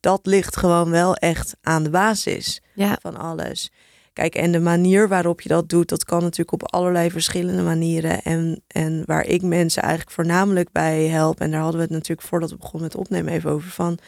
[0.00, 2.98] dat ligt gewoon wel echt aan de basis Ja.
[3.00, 3.70] van alles.
[4.12, 8.22] Kijk, en de manier waarop je dat doet, dat kan natuurlijk op allerlei verschillende manieren.
[8.22, 12.28] En, en waar ik mensen eigenlijk voornamelijk bij help, en daar hadden we het natuurlijk
[12.28, 13.98] voordat we begonnen met opnemen even over, van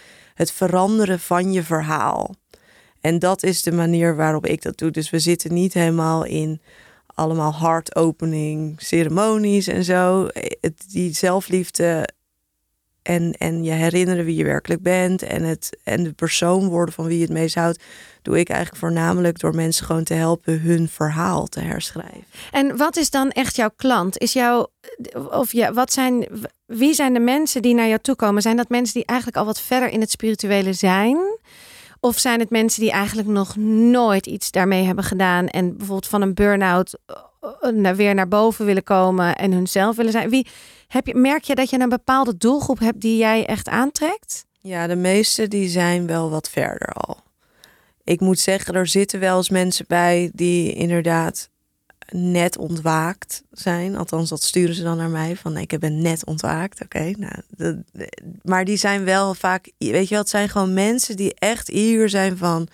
[0.42, 2.34] het veranderen van je verhaal.
[3.00, 4.90] En dat is de manier waarop ik dat doe.
[4.90, 6.60] Dus we zitten niet helemaal in
[7.14, 10.28] allemaal heart-opening ceremonies en zo.
[10.60, 12.08] Het, die zelfliefde
[13.02, 17.06] en, en je herinneren wie je werkelijk bent en, het, en de persoon worden van
[17.06, 17.82] wie je het meest houdt,
[18.22, 22.24] doe ik eigenlijk voornamelijk door mensen gewoon te helpen hun verhaal te herschrijven.
[22.50, 24.18] En wat is dan echt jouw klant?
[24.18, 24.66] Is jouw,
[25.30, 26.26] of ja, wat zijn,
[26.66, 28.42] wie zijn de mensen die naar jou toe komen?
[28.42, 31.18] Zijn dat mensen die eigenlijk al wat verder in het spirituele zijn?
[32.00, 36.22] Of zijn het mensen die eigenlijk nog nooit iets daarmee hebben gedaan en bijvoorbeeld van
[36.22, 40.30] een burn-out eh, naar- weer naar boven willen komen en hunzelf willen zijn?
[40.30, 40.46] Wie,
[40.92, 44.46] heb je, merk je dat je een bepaalde doelgroep hebt die jij echt aantrekt?
[44.60, 47.22] Ja, de meeste die zijn wel wat verder al.
[48.04, 51.50] Ik moet zeggen, er zitten wel eens mensen bij die inderdaad
[52.08, 53.96] net ontwaakt zijn.
[53.96, 55.36] Althans, dat sturen ze dan naar mij.
[55.36, 56.82] Van ik ben net ontwaakt.
[56.82, 57.82] Oké, nou,
[58.42, 62.08] maar die zijn wel vaak, weet je wel, het zijn gewoon mensen die echt hier
[62.08, 62.68] zijn van...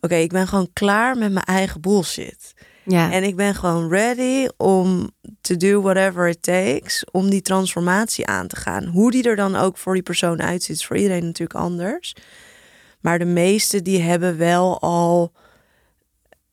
[0.00, 2.54] Oké, ik ben gewoon klaar met mijn eigen bullshit.
[2.84, 3.12] Ja.
[3.12, 8.46] En ik ben gewoon ready om to do whatever it takes om die transformatie aan
[8.46, 8.84] te gaan.
[8.84, 12.14] Hoe die er dan ook voor die persoon uitziet, is voor iedereen natuurlijk anders.
[13.00, 15.32] Maar de meeste die hebben wel al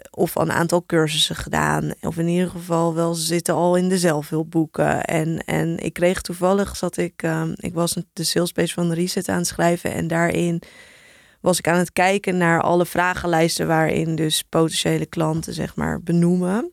[0.09, 1.91] of een aantal cursussen gedaan.
[2.01, 5.03] Of in ieder geval wel ze zitten al in de zelfhulpboeken.
[5.03, 9.29] En, en ik kreeg toevallig, zat ik, ehm, ik was de salespage van de Reset
[9.29, 9.93] aan het schrijven.
[9.93, 10.61] En daarin
[11.41, 16.71] was ik aan het kijken naar alle vragenlijsten waarin dus potentiële klanten zeg maar benoemen.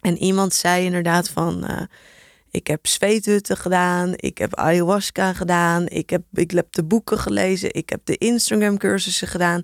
[0.00, 1.82] En iemand zei inderdaad van, eh,
[2.50, 7.74] ik heb zweethutten gedaan, ik heb ayahuasca gedaan, ik heb, ik heb de boeken gelezen,
[7.74, 9.62] ik heb de Instagram cursussen gedaan.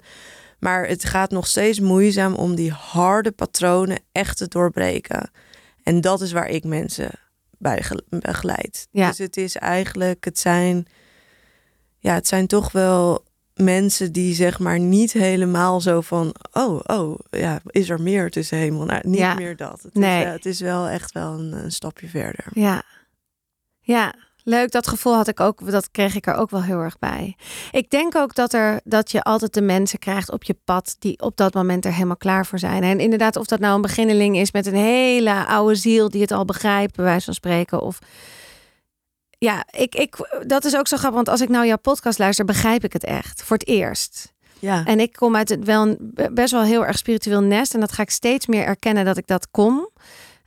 [0.59, 5.31] Maar het gaat nog steeds moeizaam om die harde patronen echt te doorbreken.
[5.83, 7.11] En dat is waar ik mensen
[7.59, 8.89] bij ge- begeleid.
[8.91, 9.09] Ja.
[9.09, 10.87] Dus het is eigenlijk, het zijn,
[11.99, 17.19] ja, het zijn toch wel mensen die zeg maar niet helemaal zo van, oh, oh,
[17.31, 18.85] ja, is er meer tussen hemel?
[18.85, 19.35] Nou, niet Ja.
[19.35, 19.83] meer dat.
[19.83, 20.25] Het, Nee.
[20.25, 22.45] is, het is wel echt wel een, een stapje verder.
[22.53, 22.83] Ja.
[23.81, 24.71] Ja, leuk.
[24.71, 25.71] Dat gevoel had ik ook.
[25.71, 27.37] Dat kreeg ik er ook wel heel erg bij.
[27.71, 31.21] Ik denk ook dat, er, dat je altijd de mensen krijgt op je pad die
[31.21, 32.83] op dat moment er helemaal klaar voor zijn.
[32.83, 36.33] En inderdaad, of dat nou een beginneling is met een hele oude ziel die het
[36.33, 37.81] al begrijpt, bij wijze van spreken.
[37.81, 37.99] Of
[39.39, 41.17] ja, ik, ik, dat is ook zo grappig.
[41.17, 43.43] Want als ik nou jouw podcast luister, begrijp ik het echt.
[43.43, 44.33] Voor het eerst.
[44.59, 47.75] Ja, En ik kom uit het wel een best wel heel erg spiritueel nest.
[47.75, 49.89] En dat ga ik steeds meer erkennen dat ik dat kom.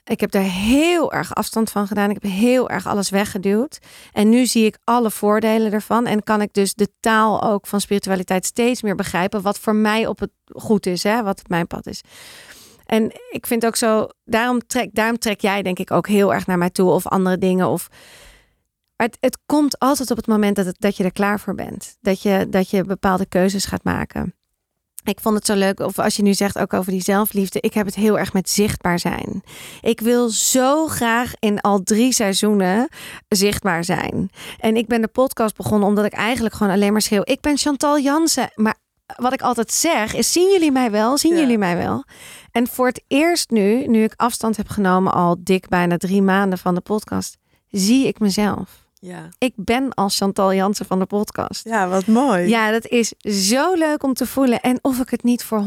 [0.07, 2.09] Ik heb daar heel erg afstand van gedaan.
[2.09, 3.79] Ik heb heel erg alles weggeduwd.
[4.11, 6.05] En nu zie ik alle voordelen ervan.
[6.05, 9.41] En kan ik dus de taal ook van spiritualiteit steeds meer begrijpen.
[9.41, 11.23] Wat voor mij op het goed is, hè?
[11.23, 12.01] wat mijn pad is.
[12.85, 16.47] En ik vind ook zo, daarom trek, daarom trek jij denk ik ook heel erg
[16.47, 16.89] naar mij toe.
[16.89, 17.67] Of andere dingen.
[17.67, 17.87] Of
[18.97, 21.97] het, het komt altijd op het moment dat, het, dat je er klaar voor bent.
[22.01, 24.35] Dat je, dat je bepaalde keuzes gaat maken.
[25.03, 27.73] ik vond het zo leuk, of als je nu zegt ook over die zelfliefde, ik
[27.73, 29.43] heb het heel erg met zichtbaar zijn.
[29.81, 32.87] Ik wil zo graag in al drie seizoenen
[33.27, 34.29] zichtbaar zijn.
[34.59, 37.57] En ik ben de podcast begonnen omdat ik eigenlijk gewoon alleen maar schreeuw: Ik ben
[37.57, 38.51] Chantal Jansen.
[38.55, 38.75] Maar
[39.15, 41.17] wat ik altijd zeg is: Zien jullie mij wel?
[41.17, 41.39] Zien Ja.
[41.39, 42.03] jullie mij wel?
[42.51, 46.57] En voor het eerst nu, nu ik afstand heb genomen al dik bijna drie maanden
[46.57, 47.37] van de podcast,
[47.69, 48.85] zie ik mezelf.
[48.99, 49.29] Ja.
[49.37, 51.63] Ik ben als Chantal Jansen van de podcast.
[51.65, 52.47] ja, wat mooi.
[52.47, 53.13] Ja, dat is
[53.47, 54.59] zo leuk om te voelen.
[54.61, 55.59] En of ik het niet voor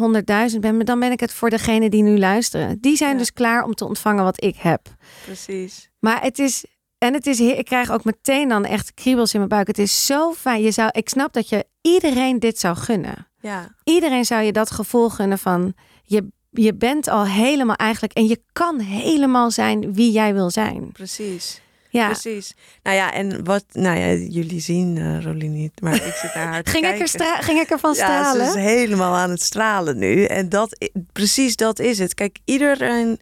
[0.53, 2.79] 100.000 ben, maar dan ben ik het voor degene die nu luisteren.
[2.81, 3.19] Die zijn Ja.
[3.19, 4.81] dus klaar om te ontvangen wat ik heb.
[5.25, 5.91] precies.
[5.99, 6.65] Maar het is.
[6.99, 9.67] En het is, ik krijg ook meteen dan echt kriebels in mijn buik.
[9.67, 10.63] Het is zo fijn.
[10.63, 13.27] Je zou, ik snap dat je iedereen dit zou gunnen.
[13.41, 18.27] Ja, Iedereen zou je dat gevoel gunnen van je, je bent al helemaal eigenlijk en
[18.27, 20.93] je kan helemaal zijn wie jij wil zijn.
[20.93, 21.61] precies.
[21.91, 22.07] Ja.
[22.07, 22.55] Precies.
[22.83, 26.47] Nou ja, en wat, nou ja, jullie zien uh, Rolien niet, maar ik zit naar
[26.53, 28.53] haar te Ging ik, er ging ik ervan Ja, stralen?
[28.53, 30.25] ze is helemaal aan het stralen nu.
[30.25, 32.15] En dat, precies dat is het.
[32.15, 33.21] Kijk, iedereen...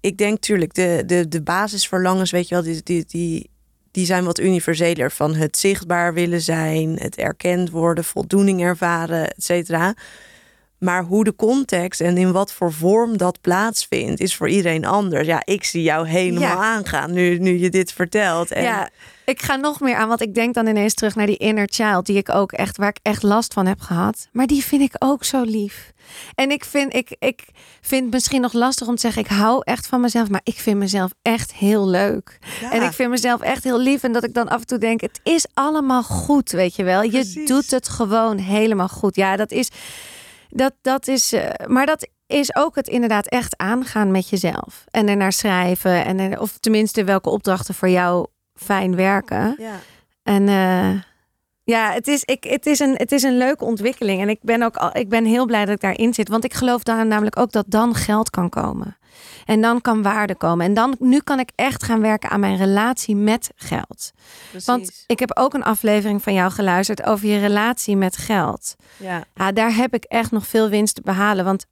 [0.00, 3.50] Ik denk tuurlijk, de, de, de basisverlangens, weet je wel, die, die, die,
[3.90, 5.10] die zijn wat universeler.
[5.10, 9.94] Van het zichtbaar willen zijn, het erkend worden, voldoening ervaren, et cetera.
[10.78, 15.26] Maar hoe de context en in wat voor vorm dat plaatsvindt, is voor iedereen anders.
[15.26, 16.54] Ja, ik zie jou helemaal Ja.
[16.56, 18.50] aangaan nu, nu je dit vertelt.
[18.50, 18.88] En Ja,
[19.24, 22.06] ik ga nog meer aan, want ik denk dan ineens terug naar die inner child,
[22.06, 24.28] die ik ook echt, waar ik echt last van heb gehad.
[24.32, 25.92] Maar die vind ik ook zo lief.
[26.34, 27.44] En ik vind, ik, ik
[27.80, 30.56] vind het misschien nog lastig om te zeggen, ik hou echt van mezelf, maar ik
[30.58, 32.38] vind mezelf echt heel leuk.
[32.60, 34.02] ja, En ik vind mezelf echt heel lief.
[34.02, 37.02] En dat ik dan af en toe denk, het is allemaal goed, weet je wel.
[37.02, 37.48] Je Precies.
[37.48, 39.16] doet het gewoon helemaal goed.
[39.16, 39.68] Ja, dat is,
[40.48, 44.84] dat, dat is, eh, maar dat is ook het inderdaad echt aangaan met jezelf.
[44.90, 46.04] En ernaar schrijven.
[46.04, 49.54] En, er- of tenminste welke opdrachten voor jou fijn werken.
[49.58, 49.74] ja.
[50.22, 51.00] En eh,
[51.64, 54.20] ja, het is, ik, het, is een, het is een leuke ontwikkeling.
[54.20, 56.28] En ik ben ook al, ik ben heel blij dat ik daarin zit.
[56.28, 58.96] Want ik geloof dan namelijk ook dat dan geld kan komen.
[59.48, 60.66] En dan kan waarde komen.
[60.66, 64.12] En dan, nu kan ik echt gaan werken aan mijn relatie met geld.
[64.50, 64.66] precies.
[64.66, 68.74] Want ik heb ook een aflevering van jou geluisterd over je relatie met geld.
[68.96, 69.24] ja.
[69.34, 71.44] Ja, daar heb ik echt nog veel winst te behalen.
[71.44, 71.66] Want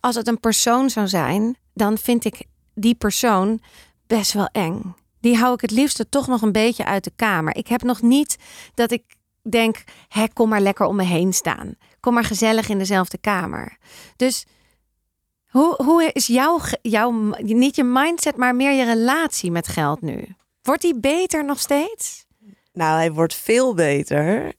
[0.00, 2.42] als het een persoon zou zijn, dan vind ik
[2.74, 3.60] die persoon
[4.06, 4.94] best wel eng.
[5.20, 7.56] Die hou ik het liefste toch nog een beetje uit de kamer.
[7.56, 8.36] Ik heb nog niet
[8.74, 9.02] dat ik
[9.42, 11.74] denk, hè, kom maar lekker om me heen staan.
[12.00, 13.76] Kom maar gezellig in dezelfde kamer.
[14.16, 14.46] Dus
[15.50, 20.34] hoe, hoe is jouw, jouw, niet je mindset, maar meer je relatie met geld nu?
[20.62, 22.26] Wordt die beter nog steeds?
[22.72, 24.52] Nou, hij wordt veel beter.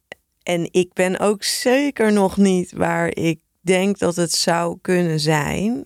[0.44, 5.86] En ik ben ook zeker nog niet waar ik denk dat het zou kunnen zijn.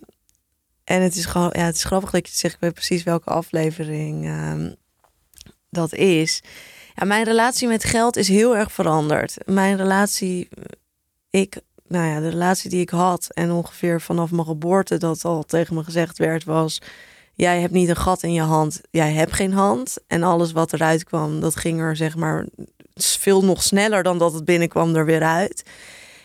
[0.84, 2.54] En het is gewoon, ja, het is grappig dat je zegt.
[2.54, 4.74] Ik weet precies welke aflevering ehm,
[5.70, 6.42] dat is.
[6.96, 9.38] Ja, mijn relatie met geld is heel erg veranderd.
[9.46, 10.50] Mijn relatie,
[11.30, 15.44] ik, nou ja, de relatie die ik had en ongeveer vanaf mijn geboorte dat al
[15.44, 16.82] tegen me gezegd werd was:
[17.34, 19.98] jij hebt niet een gat in je hand, jij hebt geen hand.
[20.08, 22.46] En alles wat eruit kwam, dat ging er zeg maar
[22.96, 25.64] veel nog sneller dan dat het binnenkwam er weer uit.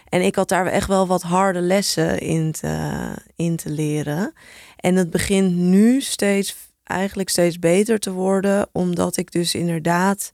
[0.08, 4.32] En ik had daar echt wel wat harde lessen in te, in te leren.
[4.76, 10.32] En het begint nu steeds, eigenlijk steeds beter te worden, omdat ik dus inderdaad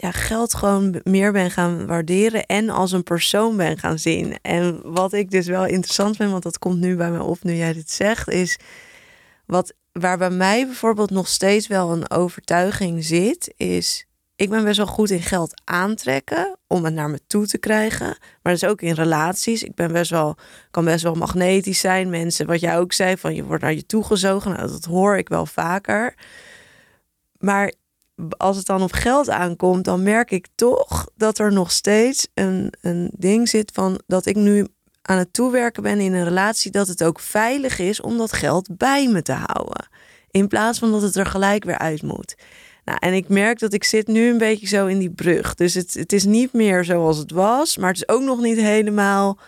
[0.00, 4.38] ja, geld gewoon meer ben gaan waarderen en als een persoon ben gaan zien.
[4.42, 7.54] En wat ik dus wel interessant vind, want dat komt nu bij me op nu
[7.54, 8.58] jij dit zegt, is
[9.46, 14.76] wat waar bij mij bijvoorbeeld nog steeds wel een overtuiging zit, is ik ben best
[14.76, 18.06] wel goed in geld aantrekken om het naar me toe te krijgen.
[18.06, 19.62] Maar dat is ook in relaties.
[19.62, 20.36] Ik ben best wel,
[20.70, 22.10] kan best wel magnetisch zijn.
[22.10, 24.50] Mensen, wat jij ook zei, van je wordt naar je toe gezogen.
[24.52, 26.14] Nou, dat hoor ik wel vaker.
[27.38, 27.72] Maar
[28.36, 32.72] als het dan op geld aankomt, dan merk ik toch dat er nog steeds een,
[32.80, 34.66] een ding zit van dat ik nu
[35.02, 38.76] aan het toewerken ben in een relatie, dat het ook veilig is om dat geld
[38.76, 39.88] bij me te houden.
[40.30, 42.34] In plaats van dat het er gelijk weer uit moet.
[42.84, 45.54] Nou, en ik merk dat ik zit nu een beetje zo in die brug.
[45.54, 48.60] Dus het, het is niet meer zoals het was, maar het is ook nog niet
[48.60, 49.38] helemaal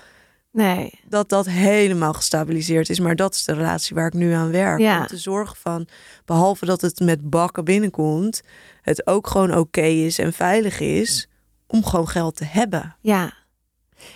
[0.56, 1.00] Nee.
[1.08, 3.00] dat dat helemaal gestabiliseerd is.
[3.00, 4.80] Maar dat is de relatie waar ik nu aan werk.
[4.80, 5.00] Ja.
[5.00, 5.86] Om te zorgen van,
[6.24, 8.40] behalve dat het met bakken binnenkomt,
[8.82, 11.28] het ook gewoon oké is en veilig is
[11.66, 12.96] om gewoon geld te hebben.
[13.00, 13.32] Ja.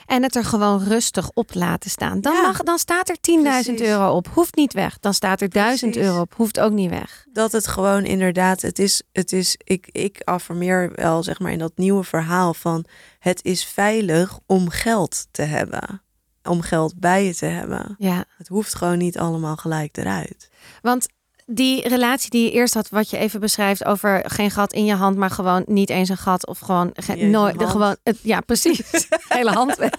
[0.06, 2.20] En het er gewoon rustig op laten staan.
[2.20, 2.40] Dan, Ja.
[2.42, 3.80] mag, dan staat er 10.000 Precies.
[3.94, 4.28] euro op.
[4.28, 4.98] Hoeft niet weg.
[4.98, 6.08] Dan staat er 1000 Precies.
[6.10, 6.34] euro op.
[6.34, 7.26] Hoeft ook niet weg.
[7.32, 11.58] Dat het gewoon inderdaad, het is, het is ik, ik affirmeer wel zeg maar in
[11.58, 12.84] dat nieuwe verhaal van
[13.18, 16.02] het is veilig om geld te hebben.
[16.42, 17.94] Om geld bij je te hebben.
[17.98, 18.24] Ja.
[18.36, 20.50] Het hoeft gewoon niet allemaal gelijk eruit.
[20.82, 21.06] Want
[21.52, 24.94] die relatie die je eerst had, wat je even beschrijft over geen gat in je
[24.94, 29.08] hand, maar gewoon niet eens een gat of gewoon nooit, de, gewoon, het, ja, precies,
[29.28, 29.92] hele hand weg.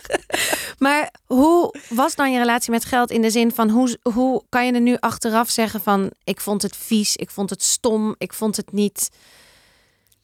[0.77, 4.65] Maar hoe was dan je relatie met geld in de zin van hoe, hoe kan
[4.65, 8.33] je er nu achteraf zeggen van ik vond het vies, ik vond het stom, ik
[8.33, 9.09] vond het niet,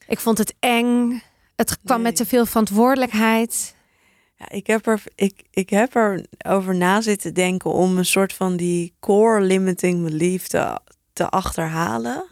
[0.07, 1.21] ik vond het eng,
[1.55, 3.75] het kwam met te veel verantwoordelijkheid.
[4.37, 8.33] Ja, ik, heb er, ik, ik heb er over na zitten denken om een soort
[8.33, 10.79] van die core limiting belief te,
[11.13, 12.25] te achterhalen.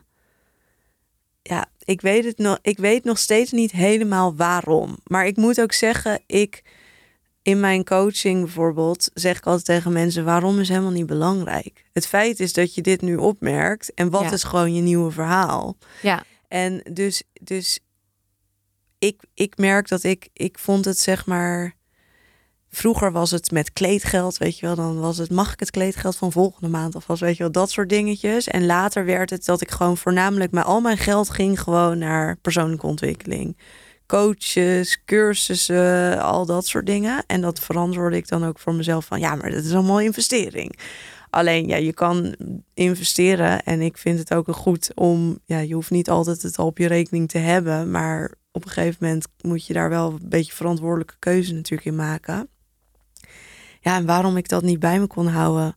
[1.41, 4.98] Ja, ik weet, het nog, ik weet nog steeds niet helemaal waarom.
[5.04, 6.63] Maar ik moet ook zeggen, ik
[7.41, 11.86] in mijn coaching bijvoorbeeld zeg ik altijd tegen mensen: waarom is helemaal niet belangrijk.
[11.94, 15.78] Het feit is dat je dit nu opmerkt en wat is gewoon je nieuwe verhaal.
[16.02, 16.24] Ja.
[16.48, 17.80] En dus, dus
[19.00, 21.76] ik, ik merk dat ik, ik vond het zeg maar
[22.75, 24.75] Vroeger was het met kleedgeld, weet je wel.
[24.75, 27.51] Dan was het, mag ik het kleedgeld van volgende maand of was, weet je wel,
[27.51, 28.47] dat soort dingetjes.
[28.47, 32.38] En later werd het dat ik gewoon voornamelijk, met al mijn geld ging gewoon naar
[32.38, 33.57] persoonlijke ontwikkeling.
[34.07, 37.23] Coaches, cursussen, al dat soort dingen.
[37.27, 40.79] En dat verantwoordde ik dan ook voor mezelf van, ja, maar dat is mooie investering.
[41.29, 42.35] Alleen, ja, je kan
[42.73, 46.57] investeren en ik vind het ook een goed om, ja, je hoeft niet altijd het
[46.57, 50.11] al op je rekening te hebben, maar op een gegeven moment moet je daar wel
[50.11, 52.49] een beetje verantwoordelijke keuze natuurlijk in maken.
[53.86, 55.76] Ja, en waarom ik dat niet bij me kon houden.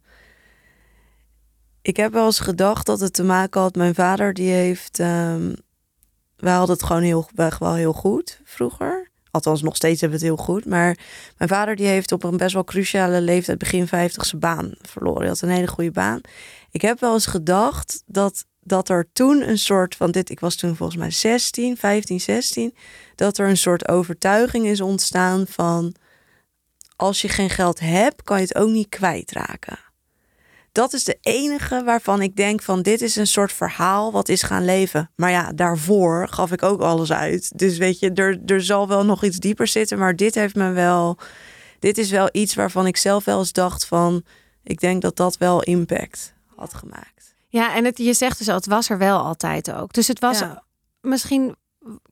[1.83, 3.75] Ik heb wel eens gedacht dat het te maken had.
[3.75, 4.99] Mijn vader die heeft.
[4.99, 5.55] Um,
[6.37, 9.11] wij hadden het gewoon heel, wel heel goed vroeger.
[9.31, 10.66] Althans, nog steeds hebben we het heel goed.
[10.66, 10.99] Maar
[11.37, 15.21] mijn vader die heeft op een best wel cruciale leeftijd, begin 50, zijn baan verloren.
[15.21, 16.21] Hij had een hele goede baan.
[16.71, 20.55] Ik heb wel eens gedacht dat, dat er toen een soort van dit, ik was
[20.55, 22.75] toen volgens mij 16, 15, 16,
[23.14, 25.94] dat er een soort overtuiging is ontstaan van
[26.98, 29.78] als je geen geld hebt, kan je het ook niet kwijtraken.
[30.72, 34.42] Dat is de enige waarvan ik denk van dit is een soort verhaal wat is
[34.42, 35.11] gaan leven.
[35.16, 37.58] Maar ja, daarvoor gaf ik ook alles uit.
[37.58, 39.98] Dus weet je, er, er zal wel nog iets dieper zitten.
[39.98, 41.18] Maar dit heeft me wel.
[41.78, 44.22] Dit is wel iets waarvan ik zelf wel eens dacht van.
[44.62, 47.34] Ik denk dat dat wel impact had gemaakt.
[47.48, 49.92] Ja, en het, je zegt dus al, het was er wel altijd ook.
[49.92, 50.42] Dus het was
[51.00, 51.56] misschien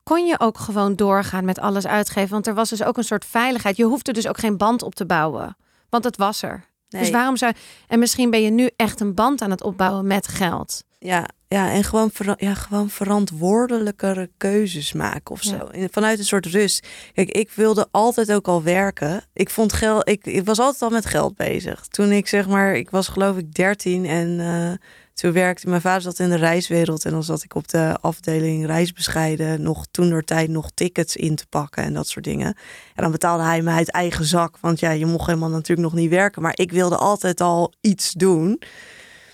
[0.03, 2.31] kon je ook gewoon doorgaan met alles uitgeven.
[2.31, 3.77] Want er was dus ook een soort veiligheid.
[3.77, 5.57] Je hoefde dus ook geen band op te bouwen.
[5.89, 6.65] Want het was er.
[6.89, 7.53] Dus waarom zou.
[7.87, 10.85] En misschien ben je nu echt een band aan het opbouwen met geld.
[10.99, 15.69] Ja, ja en gewoon, ja, gewoon verantwoordelijkere keuzes maken of zo.
[15.91, 16.87] Vanuit een soort rust.
[17.13, 19.25] Kijk, ik wilde altijd ook al werken.
[19.33, 20.09] Ik vond geld.
[20.09, 21.87] Ik, ik was altijd al met geld bezig.
[21.87, 24.39] Toen ik zeg maar, ik was geloof ik 13 en.
[24.39, 24.73] Uh,
[25.17, 28.67] toen werkte mijn vader zat in de reiswereld en dan zat ik op de afdeling
[28.67, 32.47] reisbescheiden nog toen door tijd nog tickets in te pakken en dat soort dingen.
[32.95, 36.01] En dan betaalde hij me uit eigen zak, want ja, je mocht helemaal natuurlijk nog
[36.01, 38.63] niet werken, maar ik wilde altijd al iets doen.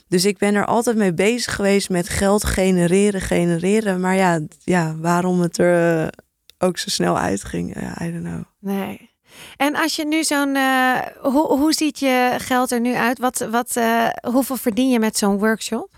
[0.09, 4.01] Dus ik ben er altijd mee bezig geweest met geld genereren, genereren.
[4.01, 6.13] Maar ja, ja waarom het er
[6.59, 8.43] ook zo snel uitging, ja, I don't know.
[8.59, 9.12] Nee.
[9.57, 13.19] En als je nu zo'n, uh, hoe, hoe ziet je geld er nu uit?
[13.19, 15.91] Wat, wat, uh, hoeveel verdien je met zo'n workshop?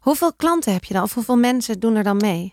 [0.00, 1.02] Hoeveel klanten heb je dan?
[1.02, 2.52] Of hoeveel mensen doen er dan mee?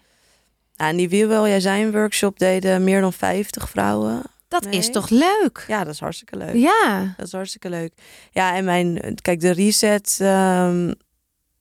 [0.76, 4.24] Nou, die Wie Wil Jij Zijn workshop deden meer dan 50 vrouwen.
[4.48, 5.66] Dat is toch leuk?
[5.68, 6.56] Ja, dat is hartstikke leuk.
[6.56, 7.14] Ja.
[7.18, 7.94] Dat is hartstikke leuk.
[8.32, 10.20] Ja, en mijn, kijk, de reset.
[10.22, 10.94] Um,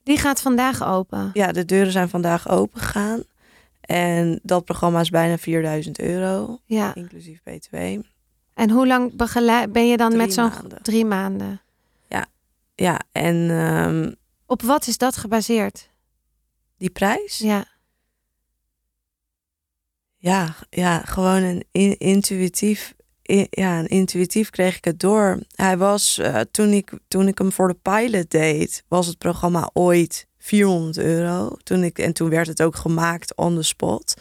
[0.03, 1.31] die gaat vandaag open.
[1.33, 3.23] Ja, de deuren zijn vandaag open gegaan.
[3.81, 6.59] En dat programma is bijna 4000 euro.
[6.65, 6.95] Ja.
[6.95, 7.77] Inclusief BTW.
[8.61, 11.61] En hoe lang begeleid ben je dan met zo'n drie maanden?
[12.09, 12.27] Ja,
[12.75, 13.01] ja.
[13.13, 14.15] En um,
[14.47, 15.89] op wat is dat gebaseerd?
[16.77, 17.39] Die prijs?
[17.39, 17.65] Ja.
[20.17, 22.95] Ja, ja, gewoon een in, intuïtief.
[23.51, 25.39] ja, een intuïtief kreeg ik het door.
[25.55, 29.71] Hij was uh, toen ik toen ik hem voor de pilot deed, was het programma
[29.73, 31.57] ooit 400 euro.
[31.63, 34.15] Toen ik en toen werd het ook gemaakt on the spot.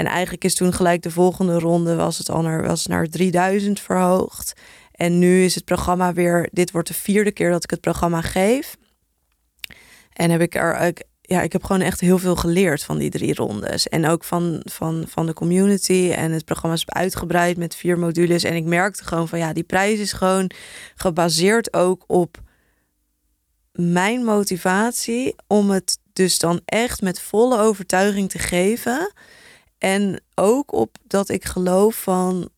[0.00, 3.80] En eigenlijk is toen gelijk de volgende ronde was het al naar, was naar 3000
[3.80, 4.52] verhoogd.
[4.92, 8.20] En nu is het programma weer, dit wordt de vierde keer dat ik het programma
[8.20, 8.76] geef.
[10.12, 13.10] En heb ik er, ik, ja, ik heb gewoon echt heel veel geleerd van die
[13.10, 13.88] drie rondes.
[13.88, 16.12] En ook van, van, van de community.
[16.14, 18.44] En het programma is uitgebreid met vier modules.
[18.44, 20.50] En ik merkte gewoon van ja, die prijs is gewoon
[20.94, 22.38] gebaseerd ook op
[23.72, 29.12] mijn motivatie om het dus dan echt met volle overtuiging te geven.
[29.80, 32.48] En ook op dat ik geloof van.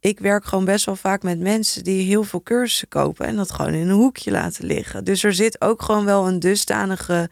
[0.00, 3.50] Ik werk gewoon best wel vaak met mensen die heel veel cursussen kopen en dat
[3.50, 5.04] gewoon in een hoekje laten liggen.
[5.04, 7.30] Dus er zit ook gewoon wel een dusdanige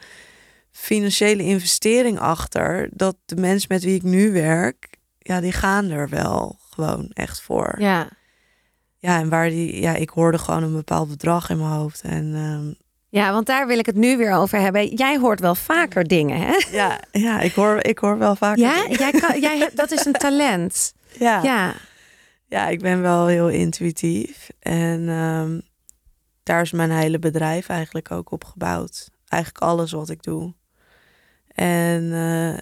[0.71, 4.89] financiële investering achter dat de mensen met wie ik nu werk,
[5.19, 7.75] ja, die gaan er wel gewoon echt voor.
[7.79, 8.09] Ja.
[8.99, 12.35] Ja, en waar die, ja, ik hoorde gewoon een bepaald bedrag in mijn hoofd en.
[12.35, 12.83] Um,
[13.15, 14.95] Ja, want daar wil ik het nu weer over hebben.
[14.95, 16.61] Jij hoort wel vaker dingen, hè?
[16.71, 20.05] Ja, ja ik, hoor, ik hoor wel vaker Ja, jij kan, jij hebt, dat is
[20.05, 20.95] een talent.
[21.19, 21.43] Ja.
[21.43, 21.75] Ja.
[22.47, 24.51] ja, ik ben wel heel intuïtief.
[24.59, 25.61] En ehm,
[26.43, 29.11] daar is mijn hele bedrijf eigenlijk ook op gebouwd.
[29.29, 30.55] Eigenlijk alles wat ik doe.
[31.49, 32.59] En eh,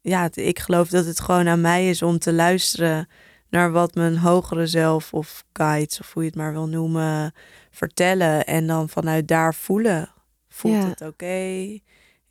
[0.00, 3.08] ja, ik geloof dat het gewoon aan mij is om te luisteren
[3.50, 7.34] naar wat mijn hogere zelf of guides, of hoe je het maar wil noemen,
[7.70, 8.46] vertellen.
[8.46, 10.10] En dan vanuit daar voelen.
[10.48, 10.88] Voelt Ja.
[10.88, 11.78] het oké?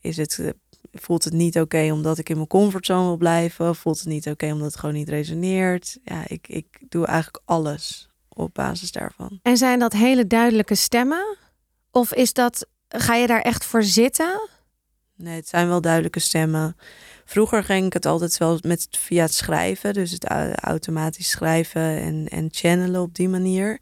[0.01, 0.49] Is het, eh,
[0.91, 3.75] voelt het niet oké omdat ik in mijn comfortzone wil blijven?
[3.75, 5.97] Voelt het niet oké omdat het gewoon niet resoneert?
[6.03, 9.39] Ja, ik, ik doe eigenlijk alles op basis daarvan.
[9.41, 11.37] En zijn dat hele duidelijke stemmen?
[11.91, 14.49] Of is dat, ga je daar echt voor zitten?
[15.15, 16.75] Nee, het zijn wel duidelijke stemmen.
[17.25, 21.81] Vroeger ging ik het altijd wel met via het schrijven, dus het au- automatisch schrijven
[21.81, 23.79] en, en channelen op die manier.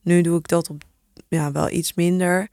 [0.00, 0.82] Nu doe ik dat op
[1.28, 2.48] ja, wel iets minder.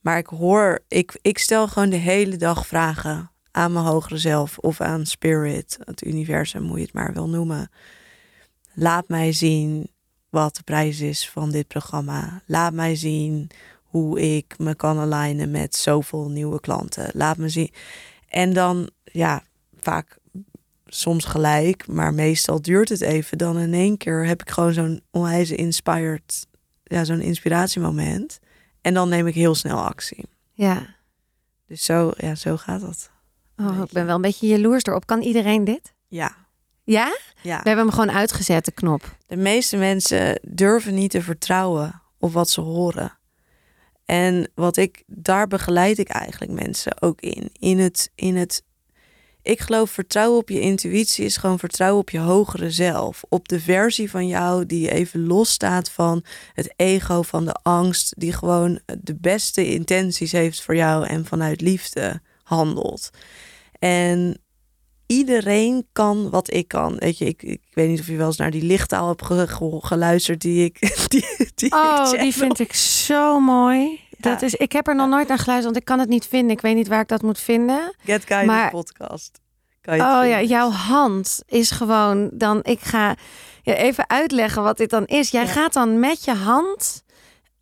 [0.00, 4.58] Maar ik hoor, ik, ik stel gewoon de hele dag vragen aan mijn hogere zelf
[4.58, 7.70] of aan spirit, het universum, hoe je het maar wil noemen.
[8.74, 9.90] Laat mij zien
[10.30, 12.42] wat de prijs is van dit programma.
[12.46, 13.50] Laat mij zien
[13.82, 17.10] hoe ik me kan alignen met zoveel nieuwe klanten.
[17.14, 17.72] Laat me zien.
[18.28, 19.42] En dan, ja,
[19.86, 20.18] vaak
[20.86, 23.38] soms gelijk, maar meestal duurt het even.
[23.38, 26.46] Dan in één keer heb ik gewoon zo'n onwijs inspired,
[26.82, 28.38] ja, zo'n inspiratiemoment.
[28.80, 30.24] En dan neem ik heel snel actie.
[30.52, 30.94] Ja.
[31.66, 33.10] Dus zo, ja, zo gaat dat.
[33.56, 35.06] Oh, ik ben wel een beetje jaloers erop.
[35.06, 35.94] Kan iedereen dit?
[36.08, 36.36] Ja,
[36.84, 37.16] Ja?
[37.42, 37.62] ja.
[37.62, 39.16] We hebben hem gewoon uitgezet, de knop.
[39.26, 43.18] De meeste mensen durven niet te vertrouwen op wat ze horen.
[44.04, 47.50] En wat ik, daar begeleid ik eigenlijk mensen ook in.
[47.52, 48.62] In het, in het,
[49.46, 53.22] ik geloof vertrouwen op je intuïtie is gewoon vertrouwen op je hogere zelf.
[53.28, 56.24] Op de versie van jou die even losstaat van
[56.54, 58.14] het ego, van de angst.
[58.18, 63.10] Die gewoon de beste intenties heeft voor jou en vanuit liefde handelt.
[63.78, 64.40] En
[65.06, 66.96] iedereen kan wat ik kan.
[66.98, 69.46] Weet je, ik, ik weet niet of je wel eens naar die lichttaal hebt ge-
[69.48, 70.78] ge- geluisterd die ik.
[71.08, 71.24] Die,
[71.54, 74.00] die ik Oh, die vind ik zo mooi.
[74.18, 76.50] Dat is, ik heb er nog nooit naar geluisterd, want ik kan het niet vinden.
[76.56, 77.94] Ik weet niet waar ik dat moet vinden.
[78.04, 79.40] Get Guided maar- podcast.
[79.80, 82.60] Kan je Oh ja, jouw hand is gewoon dan.
[82.62, 83.14] Ik ga
[83.62, 85.30] ja, even uitleggen wat dit dan is.
[85.30, 85.48] Jij Ja.
[85.50, 87.02] gaat dan met je hand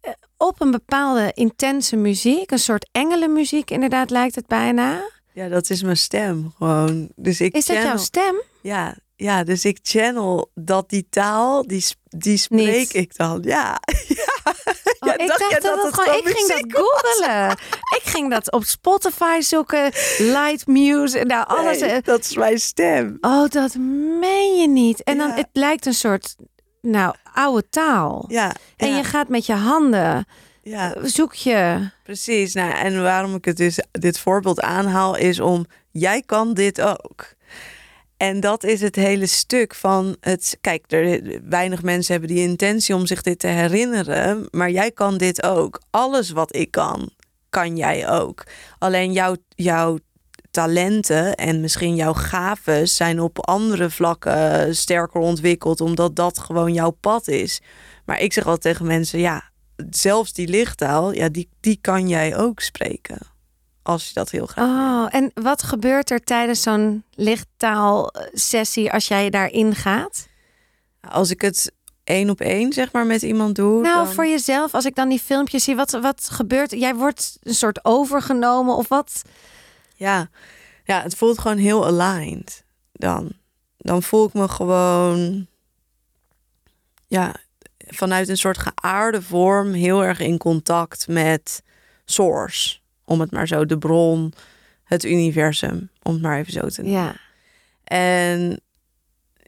[0.01, 5.01] eh, op een bepaalde intense muziek, een soort engelenmuziek, inderdaad, lijkt het bijna.
[5.33, 7.09] Ja, dat is mijn stem gewoon.
[7.17, 8.43] Dus ik Is dat jouw stem?
[8.61, 12.95] Ja, ja, dus ik channel dat die taal, die, die spreek Niet.
[12.95, 13.43] ik dan.
[13.43, 14.25] Ja, ja.
[14.45, 16.19] Oh, Ja, ik dacht dacht dat, dat gewoon.
[16.19, 17.51] Ik ging dat googelen.
[17.97, 21.81] ik ging dat op Spotify zoeken, light music, nou alles.
[21.81, 23.19] Nee, eh, dat is mijn stem.
[23.21, 23.75] Oh, dat
[24.21, 25.03] meen je niet.
[25.03, 26.37] En dan het lijkt een soort,
[26.81, 28.25] nou, oude taal.
[28.29, 30.27] Ja, En ja, je gaat met je handen,
[30.63, 30.95] ja.
[31.03, 31.91] zoek je.
[32.03, 32.55] Precies.
[32.55, 37.35] Nou, en waarom ik het dus dit voorbeeld aanhaal is om jij kan dit ook.
[38.25, 40.59] En dat is het hele stuk van het.
[40.61, 45.19] Kijk, er, weinig mensen hebben die intentie om zich dit te herinneren, maar jij kan
[45.19, 45.81] dit ook.
[45.91, 47.11] Alles wat ik kan,
[47.49, 48.45] kan jij ook.
[48.79, 49.13] Alleen
[49.57, 49.99] jouw,
[50.51, 56.91] talenten en misschien jouw gaven zijn op andere vlakken sterker ontwikkeld, omdat dat gewoon jouw
[56.91, 57.61] pad is.
[58.05, 59.51] Maar ik zeg altijd tegen mensen, ja,
[59.91, 63.34] zelfs die lichttaal, ja, die, die kan jij ook spreken.
[63.87, 64.75] Als je dat heel graag wil.
[64.75, 70.29] Oh, en wat gebeurt er tijdens zo'n lichttaalsessie als jij daarin gaat?
[71.09, 71.73] Als ik het
[72.05, 73.81] één op één, zeg maar, met iemand doe.
[73.83, 76.71] Nou, dan- voor jezelf, als ik dan die filmpjes zie, wat, wat gebeurt?
[76.71, 79.23] Jij wordt een soort overgenomen of wat?
[79.97, 80.29] Ja.
[80.85, 83.33] ja, het voelt gewoon heel aligned dan.
[83.79, 85.47] Dan voel ik me gewoon,
[87.07, 87.35] ja,
[87.79, 91.63] vanuit een soort geaarde vorm heel erg in contact met
[92.05, 92.79] source.
[93.05, 94.33] Om het maar zo, de bron,
[94.85, 97.01] het universum, om het maar even zo te noemen.
[97.01, 97.17] Ja.
[97.85, 98.61] En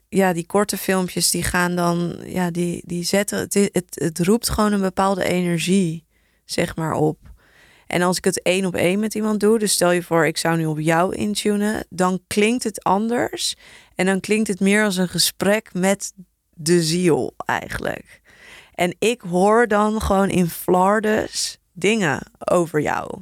[0.09, 4.49] ja, die korte filmpjes die gaan dan, ja, die, die zetten, het, het, het roept
[4.49, 6.05] gewoon een bepaalde energie,
[6.45, 7.17] zeg maar, op.
[7.87, 10.37] En als ik het één op één met iemand doe, dus stel je voor, ik
[10.37, 13.55] zou nu op jou intunen, dan klinkt het anders.
[13.95, 16.13] En dan klinkt het meer als een gesprek met
[16.53, 18.21] de ziel eigenlijk.
[18.73, 23.21] En ik hoor dan gewoon in flardes dingen over jou.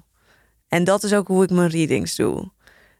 [0.68, 2.52] En dat is ook hoe ik mijn readings doe.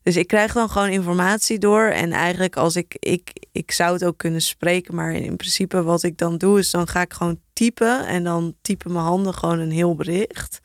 [0.04, 1.86] Dus ik krijg dan gewoon informatie door.
[1.86, 6.04] En eigenlijk als ik, ik, ik zou het ook kunnen spreken, maar in principe wat
[6.04, 8.08] ik dan doe, is dan ga ik gewoon typen.
[8.08, 10.60] En dan typen mijn handen gewoon een heel bericht.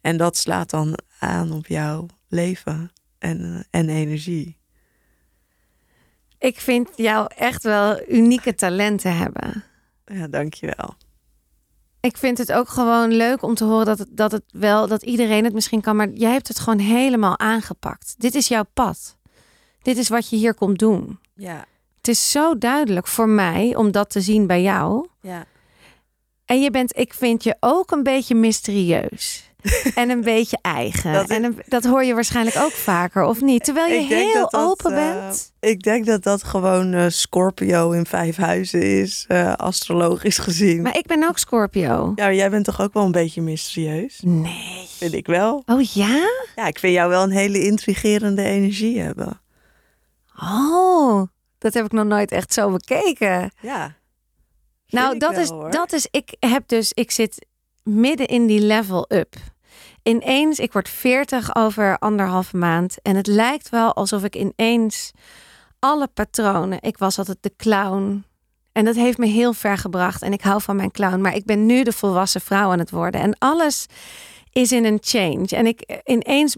[0.00, 4.56] En dat slaat dan aan op jouw leven en, en energie.
[6.38, 9.64] Ik vind jou echt wel unieke talenten hebben.
[10.04, 10.96] Ja, dankjewel.
[12.00, 15.02] Ik vind het ook gewoon leuk om te horen dat het, dat het wel, dat
[15.02, 18.14] iedereen het misschien kan, maar jij hebt het gewoon helemaal aangepakt.
[18.18, 19.16] Dit is jouw pad.
[19.82, 21.18] Dit is wat je hier komt doen.
[21.34, 21.64] Ja,
[21.96, 25.06] Het is zo duidelijk voor mij om dat te zien bij jou.
[25.22, 25.44] ja.
[26.44, 29.47] En je bent, ik vind je ook een beetje mysterieus.
[29.94, 31.12] en een beetje eigen.
[31.12, 33.64] Dat En een- dat hoor je waarschijnlijk ook vaker, of niet?
[33.64, 35.52] Terwijl je heel dat dat, open eh, bent.
[35.60, 40.82] Ik denk dat dat gewoon eh, Scorpio in vijf huizen is, eh, astrologisch gezien.
[40.82, 42.12] Maar ik ben ook Scorpio.
[42.14, 44.20] Ja, jij bent toch ook wel een beetje mysterieus?
[44.24, 44.86] Nee.
[44.98, 45.62] Vind ik wel.
[45.66, 46.28] Oh ja?
[46.56, 49.40] Ja, ik vind jou wel een hele intrigerende energie hebben.
[50.42, 51.22] Oh,
[51.58, 53.50] dat heb ik nog nooit echt zo bekeken.
[53.60, 53.96] Ja.
[54.88, 55.70] Nou, dat is, hoor.
[55.70, 57.46] dat is, ik heb dus, ik zit
[57.88, 59.36] midden in die level up.
[60.02, 62.96] Ineens, ik word 40 over anderhalve maand.
[63.02, 65.12] En het lijkt wel alsof ik ineens
[65.78, 66.82] alle patronen.
[66.82, 68.24] Ik was altijd de clown.
[68.72, 70.22] En dat heeft me heel ver gebracht.
[70.22, 71.20] En ik hou van mijn clown.
[71.20, 73.20] Maar ik ben nu de volwassen vrouw aan het worden.
[73.20, 73.86] En alles
[74.52, 75.46] is in een change.
[75.46, 76.56] En ik ineens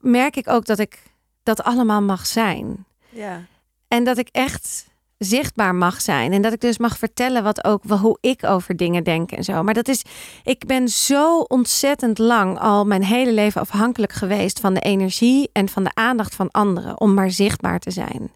[0.00, 1.02] merk ik ook dat ik
[1.42, 2.86] dat allemaal mag zijn.
[3.08, 3.44] Ja.
[3.88, 4.86] En dat ik echt
[5.24, 6.32] zichtbaar mag zijn.
[6.32, 9.62] En dat ik dus mag vertellen wat ook hoe ik over dingen denk en zo.
[9.62, 10.02] Maar dat is,
[10.44, 15.68] ik ben zo ontzettend lang al mijn hele leven afhankelijk geweest van de energie en
[15.68, 18.32] van de aandacht van anderen om maar zichtbaar te zijn.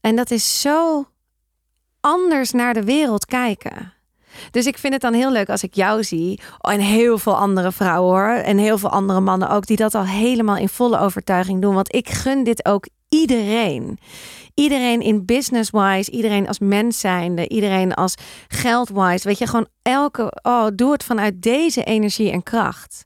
[0.00, 1.06] En dat is zo
[2.00, 3.94] anders naar de wereld kijken.
[4.50, 6.40] Dus ik vind het dan heel leuk als ik jou zie.
[6.58, 8.36] Oh, en heel veel andere vrouwen hoor.
[8.36, 9.66] En heel veel andere mannen ook.
[9.66, 11.74] Die dat al helemaal in volle overtuiging doen.
[11.74, 13.98] Want ik gun dit ook iedereen.
[14.54, 16.10] Iedereen in business-wise.
[16.10, 17.48] Iedereen als mens zijnde.
[17.48, 18.14] Iedereen als
[18.48, 19.28] geld-wise.
[19.28, 20.38] Weet je, gewoon elke...
[20.42, 23.04] Oh, doe het vanuit deze energie en kracht.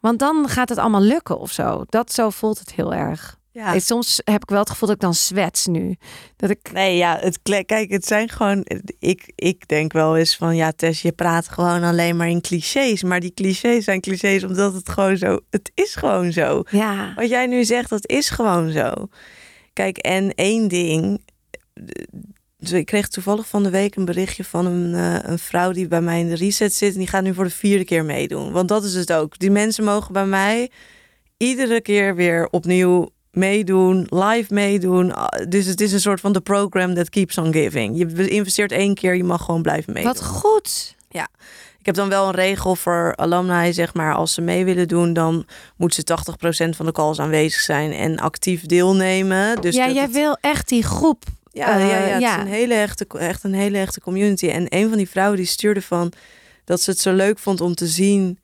[0.00, 1.84] Want dan gaat het allemaal lukken of zo.
[1.88, 3.40] Dat zo voelt het heel erg.
[3.52, 3.78] Ja.
[3.78, 5.96] Soms heb ik wel het gevoel dat ik dan zwets nu.
[6.36, 6.72] Dat ik...
[6.72, 8.64] Nee, ja, het, kijk, het zijn gewoon.
[8.98, 13.02] Ik, ik denk wel eens van ja, Tess, je praat gewoon alleen maar in clichés.
[13.02, 15.40] Maar die clichés zijn clichés omdat het gewoon zo.
[15.50, 16.62] Het is gewoon zo.
[16.70, 19.08] Ja, Wat jij nu zegt, dat is gewoon zo.
[19.72, 21.24] Kijk, en één ding.
[22.58, 25.88] Dus ik kreeg toevallig van de week een berichtje van een, eh, een vrouw die
[25.88, 26.92] bij mij in de reset zit.
[26.92, 28.52] En die gaat nu voor de vierde keer meedoen.
[28.52, 29.38] Want dat is het ook.
[29.38, 30.70] Die mensen mogen bij mij
[31.36, 35.14] iedere keer weer opnieuw meedoen, live meedoen.
[35.14, 37.98] Ah, Dus het is een soort van de program that keeps on giving.
[37.98, 40.12] Je investeert één keer, je mag gewoon blijven meedoen.
[40.12, 40.94] wat goed.
[41.78, 45.12] Ik heb dan wel een regel voor alumni, zeg maar, als ze mee willen doen,
[45.12, 49.60] dan moet ze 80% van de calls aanwezig zijn en actief deelnemen.
[49.60, 51.24] Dus ja, dat jij het- wil echt die groep.
[51.52, 52.36] ja, ja, ja, eh, het ja.
[52.36, 54.48] is een hele echte, echt een hele echte community.
[54.48, 56.12] En een van die vrouwen die stuurde van
[56.64, 58.38] dat ze het zo leuk vond om te zien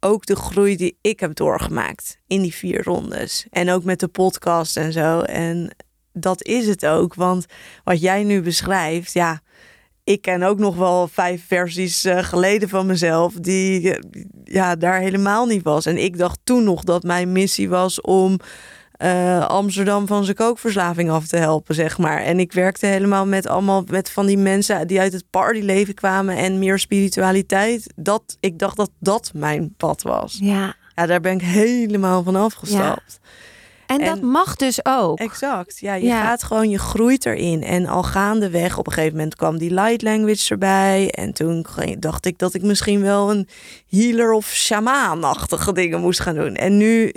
[0.00, 3.46] ook de groei die ik heb doorgemaakt in die vier rondes.
[3.50, 5.20] En ook met de podcast en zo.
[5.20, 5.76] En
[6.12, 7.14] dat is het ook.
[7.14, 7.46] Want
[7.84, 9.40] wat jij nu beschrijft, ja,
[10.04, 15.00] ik ken ook nog wel vijf versies eh, geleden van mezelf die eh, ja, daar
[15.00, 15.86] helemaal niet was.
[15.86, 18.38] En ik dacht toen nog dat mijn missie was om
[18.98, 22.22] eh, Amsterdam van zijn kookverslaving af te helpen, zeg maar.
[22.22, 26.36] En ik werkte helemaal met allemaal met van die mensen die uit het partyleven kwamen
[26.36, 27.92] en meer spiritualiteit.
[27.96, 30.36] Dat ik dacht dat dat mijn pad was.
[30.40, 30.74] Ja.
[30.94, 33.18] Ja, daar ben ik helemaal van afgestapt.
[33.86, 35.18] En, En- dat mag dus ook.
[35.18, 35.78] Exact.
[35.78, 36.22] Ja, je Ja.
[36.22, 37.62] gaat gewoon, je groeit erin.
[37.62, 41.10] En al gaandeweg, op een gegeven moment kwam die light language erbij.
[41.10, 41.66] En toen
[41.98, 43.48] dacht ik dat ik misschien wel een
[43.88, 46.54] healer of shamaan-achtige dingen moest gaan doen.
[46.54, 47.12] En nu,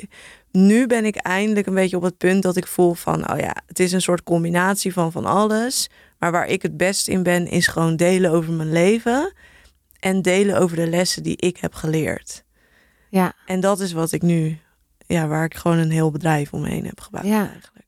[0.51, 3.55] nu ben ik eindelijk een beetje op het punt dat ik voel van, oh ja,
[3.65, 5.89] het is een soort combinatie van van alles.
[6.19, 9.33] Maar waar ik het best in ben, is gewoon delen over mijn leven.
[9.99, 12.43] En delen over de lessen die ik heb geleerd.
[13.09, 13.33] Ja.
[13.45, 14.59] En dat is wat ik nu,
[15.07, 17.49] ja, waar ik gewoon een heel bedrijf omheen heb gebouwd Ja.
[17.51, 17.85] eigenlijk.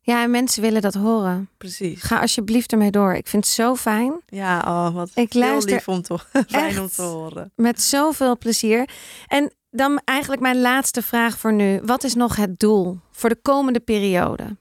[0.00, 1.48] ja, en mensen willen dat horen.
[1.58, 2.02] Precies.
[2.02, 3.14] Ga alsjeblieft ermee door.
[3.14, 4.20] Ik vind het zo fijn.
[4.26, 7.52] Ja, oh, wat Ik luister lief om te, fijn om te horen.
[7.56, 8.88] Met zoveel plezier.
[9.26, 11.80] En dan eigenlijk mijn laatste vraag voor nu.
[11.84, 14.56] Wat is nog het doel voor de komende periode?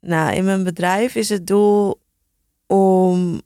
[0.00, 2.00] Nou, in mijn bedrijf is het doel
[2.66, 3.40] om,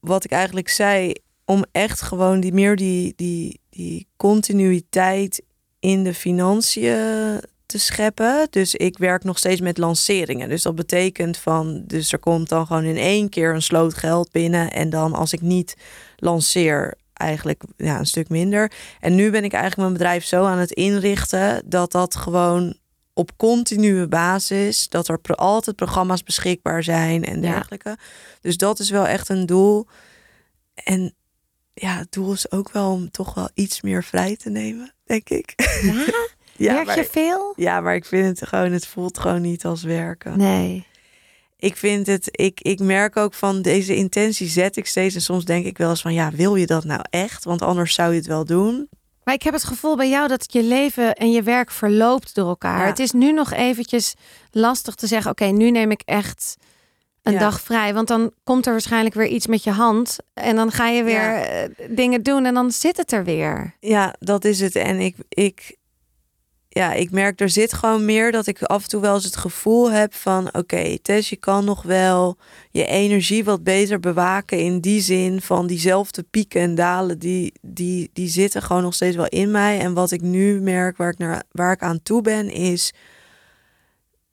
[0.00, 1.12] wat ik eigenlijk zei,
[1.44, 5.42] om echt gewoon die meer die, die, die continuïteit
[5.80, 8.46] in de financiën te scheppen.
[8.50, 10.48] Dus ik werk nog steeds met lanceringen.
[10.48, 14.30] Dus dat betekent van, dus er komt dan gewoon in één keer een sloot geld
[14.30, 14.70] binnen.
[14.70, 15.76] En dan als ik niet
[16.16, 18.72] lanceer, eigenlijk ja, een stuk minder.
[19.00, 22.78] En nu ben ik eigenlijk mijn bedrijf zo aan het inrichten dat dat gewoon
[23.14, 27.50] op continue basis, dat er altijd programma's beschikbaar zijn en Ja.
[27.52, 27.96] dergelijke.
[28.40, 29.86] Dus dat is wel echt een doel.
[30.74, 31.14] En
[31.74, 35.28] ja, het doel is ook wel om toch wel iets meer vrij te nemen, denk
[35.28, 35.52] ik.
[35.82, 36.04] Ja?
[36.66, 37.52] ja, Werk maar, je veel?
[37.56, 40.38] ja, maar ik vind het gewoon, het voelt gewoon niet als werken.
[40.38, 40.86] Nee.
[41.60, 45.14] Ik vind het, ik, ik merk ook van deze intentie zet ik steeds.
[45.14, 47.44] En soms denk ik wel eens van, ja, wil je dat nou echt?
[47.44, 48.88] Want anders zou je het wel doen.
[49.24, 52.48] Maar ik heb het gevoel bij jou dat je leven en je werk verloopt door
[52.48, 52.80] elkaar.
[52.80, 52.86] Ja.
[52.86, 54.14] Het is nu nog eventjes
[54.50, 56.56] lastig te zeggen, oké, nu neem ik echt
[57.22, 57.38] een Ja.
[57.38, 57.94] dag vrij.
[57.94, 60.16] Want dan komt er waarschijnlijk weer iets met je hand.
[60.34, 61.42] En dan ga je weer Ja.
[61.44, 63.76] eh, dingen doen en dan zit het er weer.
[63.80, 64.76] Ja, dat is het.
[64.76, 65.76] En ik, ik,
[66.72, 69.36] ja, ik merk, er zit gewoon meer dat ik af en toe wel eens het
[69.36, 70.54] gevoel heb van...
[70.54, 72.36] oké, Tess, je kan nog wel
[72.70, 74.58] je energie wat beter bewaken...
[74.58, 79.16] in die zin van diezelfde pieken en dalen, die, die, die zitten gewoon nog steeds
[79.16, 79.78] wel in mij.
[79.78, 82.92] En wat ik nu merk, waar ik, naar, waar ik aan toe ben, is...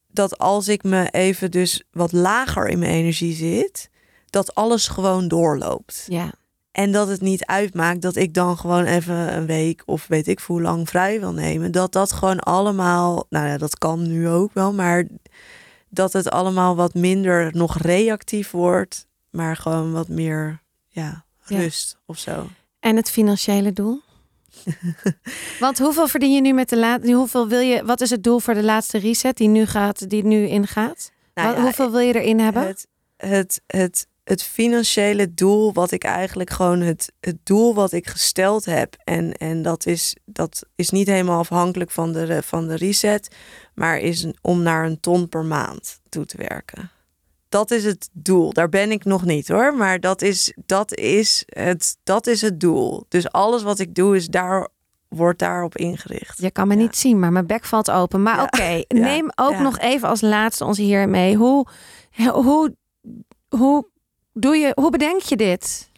[0.08, 3.90] dat als ik me even dus wat lager in mijn energie zit...
[4.30, 6.06] dat alles gewoon doorloopt.
[6.08, 6.34] Ja.
[6.78, 10.40] En dat het niet uitmaakt dat ik dan gewoon even een week of weet ik
[10.40, 11.72] hoe lang vrij wil nemen.
[11.72, 15.08] Dat dat gewoon allemaal, nou ja, dat kan nu ook wel, maar
[15.90, 21.58] dat het allemaal wat minder nog reactief wordt, maar gewoon wat meer, ja, Ja.
[21.58, 22.48] rust of zo.
[22.80, 24.02] En het financiële doel?
[25.60, 27.12] Want hoeveel verdien je nu met de laatste?
[27.12, 27.86] Hoeveel wil je?
[27.86, 31.12] Wat is het doel voor de laatste reset die nu gaat, die nu ingaat?
[31.34, 32.68] Nou ja, hoeveel wil je erin hebben?
[32.68, 38.08] Het, het, het, het financiële doel wat ik eigenlijk gewoon het, het doel wat ik
[38.08, 38.96] gesteld heb.
[39.04, 43.36] En, en dat, is, dat is niet helemaal afhankelijk van de, van de reset.
[43.76, 46.90] Maar is een- om naar een ton per maand toe te werken.
[47.50, 48.54] Dat is het doel.
[48.54, 49.76] Daar ben ik nog niet hoor.
[49.76, 53.06] Maar dat is, dat is, het, dat is het doel.
[53.08, 54.68] Dus alles wat ik doe is daar,
[55.08, 56.42] wordt daarop ingericht.
[56.42, 56.80] Je kan me Ja.
[56.82, 58.24] niet zien, maar mijn bek valt open.
[58.24, 58.44] Maar Ja.
[58.44, 61.36] oké, neem ook nog even als laatste ons hier mee.
[61.36, 61.68] Hoe,
[62.32, 62.76] hoe,
[63.50, 63.88] hoe
[64.40, 64.72] doe je?
[64.76, 65.90] Hoe bedenk je dit?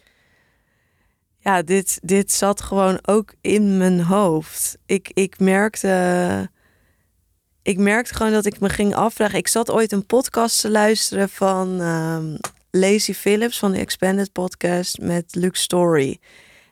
[1.40, 4.78] ja, dit, dit zat gewoon ook in mijn hoofd.
[4.86, 6.50] Ik, ik merkte.
[7.62, 9.38] Ik merkte gewoon dat ik me ging afvragen.
[9.38, 12.36] Ik zat ooit een podcast te luisteren van ehm
[12.70, 16.18] Lacey Phillips van de Expanded Podcast met Luke Story.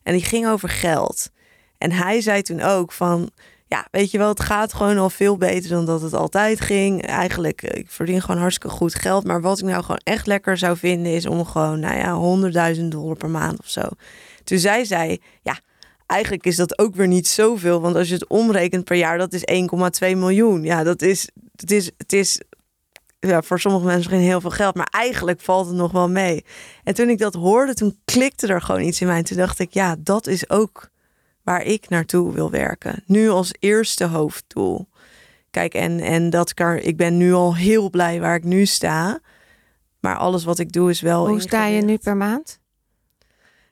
[0.03, 1.31] En die ging over geld.
[1.79, 3.31] En hij zei toen ook van.
[3.69, 7.07] Ja, weet je wel, het gaat gewoon al veel beter dan dat het altijd ging.
[7.07, 9.25] Eigenlijk, eh, ik verdien gewoon hartstikke goed geld.
[9.25, 12.91] Maar wat ik nou gewoon echt lekker zou vinden is om gewoon, nou ja, 100.000
[12.91, 13.83] dollar per maand of zo.
[14.45, 15.59] Toen zij zei, ja,
[16.07, 17.81] eigenlijk is dat ook weer niet zoveel.
[17.81, 20.63] Want als je het omrekent per jaar, dat is 1,2 miljoen.
[20.63, 22.41] Ja, dat is, het is, het is
[23.21, 24.75] ja, voor sommige mensen misschien heel veel geld.
[24.75, 26.45] Maar eigenlijk valt het nog wel mee.
[26.85, 29.17] En toen ik dat hoorde, toen klikte er gewoon iets in mij.
[29.17, 30.89] En toen dacht ik, ja, dat is ook
[31.49, 33.03] waar ik naartoe wil werken.
[33.07, 34.89] Nu als eerste hoofddoel.
[35.51, 39.21] Kijk, en, en dat kan, ik ben nu al heel blij waar ik nu sta.
[40.01, 41.29] Maar alles wat ik doe is wel.
[41.29, 42.61] Hoe sta je nu per maand?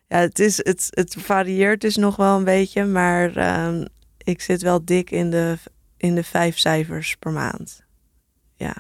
[0.09, 3.85] Ja, het, is, het, het varieert dus nog wel een beetje, maar ehm,
[4.19, 5.57] ik zit wel dik in de,
[5.97, 7.85] in de vijf cijfers per maand.
[8.55, 8.77] Ja,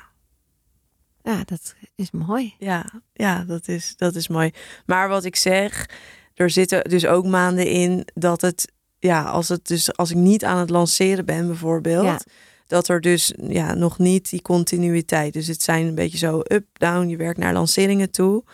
[1.22, 2.54] Ja, dat is mooi.
[2.58, 4.50] ja, ja dat, is, dat is mooi.
[4.86, 5.88] Maar wat ik zeg,
[6.34, 10.44] er zitten dus ook maanden in dat het, ja, als, het dus, als ik niet
[10.44, 12.20] aan het lanceren ben bijvoorbeeld, Ja.
[12.66, 15.32] dat er dus ja, nog niet die continuïteit.
[15.32, 18.44] Dus het zijn een beetje zo up, down, je werkt naar lanceringen toe.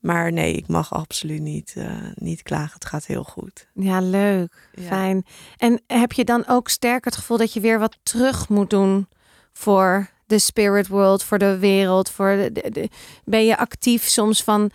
[0.00, 2.74] Maar nee, ik mag absoluut niet, eh, niet klagen.
[2.74, 3.68] Het gaat heel goed.
[3.74, 4.68] Ja, leuk.
[4.74, 4.82] Ja.
[4.86, 5.24] Fijn.
[5.56, 9.08] En heb je dan ook sterk het gevoel dat je weer wat terug moet doen
[9.52, 12.10] voor de spirit world, voor de wereld?
[12.10, 12.88] Voor de, de- de-
[13.24, 14.70] ben je actief soms van.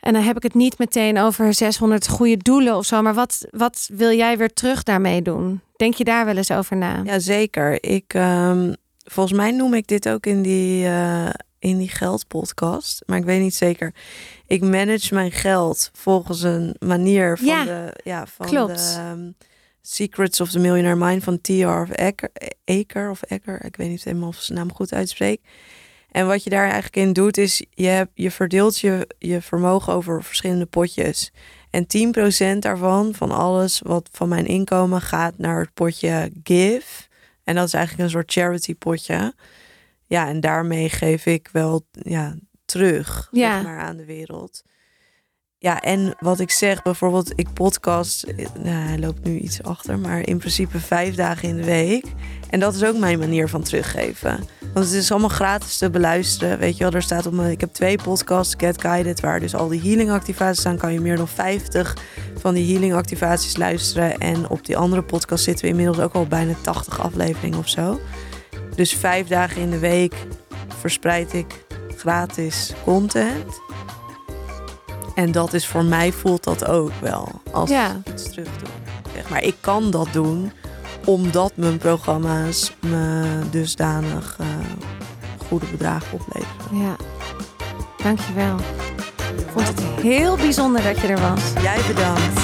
[0.00, 3.02] En dan heb ik het niet meteen over 600 goede doelen of zo.
[3.02, 5.60] Maar wat, wat wil jij weer terug daarmee doen?
[5.76, 7.00] Denk je daar wel eens over na?
[7.04, 7.82] Ja, zeker.
[7.84, 8.72] Ik, ehm,
[9.04, 11.28] volgens mij noem ik dit ook in die, eh,
[11.58, 13.02] in die geldpodcast.
[13.06, 13.94] Maar ik weet niet zeker.
[14.46, 17.92] Ik manage mijn geld volgens een manier van Ja, de...
[18.04, 18.94] Ja, van klopt.
[18.94, 19.30] de ehm,
[19.82, 21.80] Secrets of the Millionaire Mind van T.R.
[21.80, 22.30] of Eker,
[22.64, 23.64] Eker of Eker.
[23.64, 25.40] Ik weet niet helemaal of zijn naam goed uitspreek.
[26.10, 29.92] En wat je daar eigenlijk in doet is, je, hebt, je verdeelt je, je vermogen
[29.92, 31.32] over verschillende potjes.
[31.70, 31.86] En
[32.54, 37.06] 10% daarvan, van alles wat van mijn inkomen, gaat naar het potje Give.
[37.44, 39.34] En dat is eigenlijk een soort charity potje.
[40.06, 43.54] Ja, en daarmee geef ik wel ja, terug Ja.
[43.54, 44.62] zeg maar, aan de wereld.
[45.60, 49.98] Ja, en wat ik zeg, bijvoorbeeld, ik podcast, eh, nou, hij loopt nu iets achter,
[49.98, 52.04] maar in principe vijf dagen in de week.
[52.50, 54.44] En dat is ook mijn manier van teruggeven.
[54.72, 56.58] Want het is allemaal gratis te beluisteren.
[56.58, 57.50] Weet je wel, er staat op mijn.
[57.50, 60.76] Ik heb twee podcasts, Get Guided, waar dus al die healing activaties staan.
[60.76, 61.96] Kan je meer dan 50
[62.36, 64.18] van die healing activaties luisteren.
[64.18, 68.00] En op die andere podcast zitten we inmiddels ook al bijna 80 afleveringen of zo.
[68.74, 70.14] Dus vijf dagen in de week
[70.78, 73.66] verspreid ik gratis content.
[75.18, 77.96] En dat is voor mij voelt dat ook wel als Ja.
[78.12, 78.70] iets terug doen.
[79.14, 80.52] Zeg maar ik kan dat doen
[81.04, 84.46] omdat mijn programma's me dusdanig eh,
[85.48, 86.78] goede bedragen opleveren.
[86.78, 86.96] Ja,
[88.02, 88.56] dankjewel.
[89.36, 91.62] Ik vond het heel bijzonder dat je er was.
[91.62, 92.40] Jij bedankt.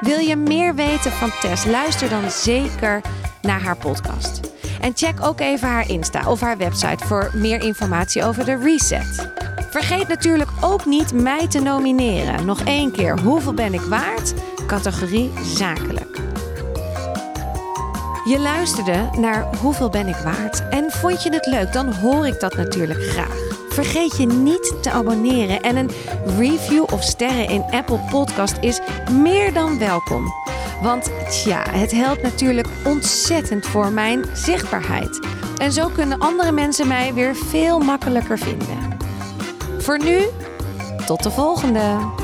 [0.00, 1.64] Wil je meer weten van Tess?
[1.64, 3.00] Luister dan zeker
[3.42, 4.40] naar haar podcast.
[4.82, 9.30] En check ook even haar Insta of haar website voor meer informatie over de reset.
[9.70, 12.46] Vergeet natuurlijk ook niet mij te nomineren.
[12.46, 14.34] Nog één keer, hoeveel ben ik waard?
[14.66, 16.20] Categorie zakelijk.
[18.24, 20.68] Je luisterde naar Hoeveel ben ik waard?
[20.68, 21.72] En vond je het leuk?
[21.72, 23.36] Dan hoor ik dat natuurlijk graag.
[23.68, 25.90] Vergeet je niet te abonneren en een
[26.38, 28.80] review of sterren in Apple Podcast is
[29.10, 30.41] meer dan welkom.
[30.82, 35.26] Want tja, het helpt natuurlijk ontzettend voor mijn zichtbaarheid.
[35.58, 38.96] En zo kunnen andere mensen mij weer veel makkelijker vinden.
[39.78, 40.26] Voor nu,
[41.06, 42.21] tot de volgende!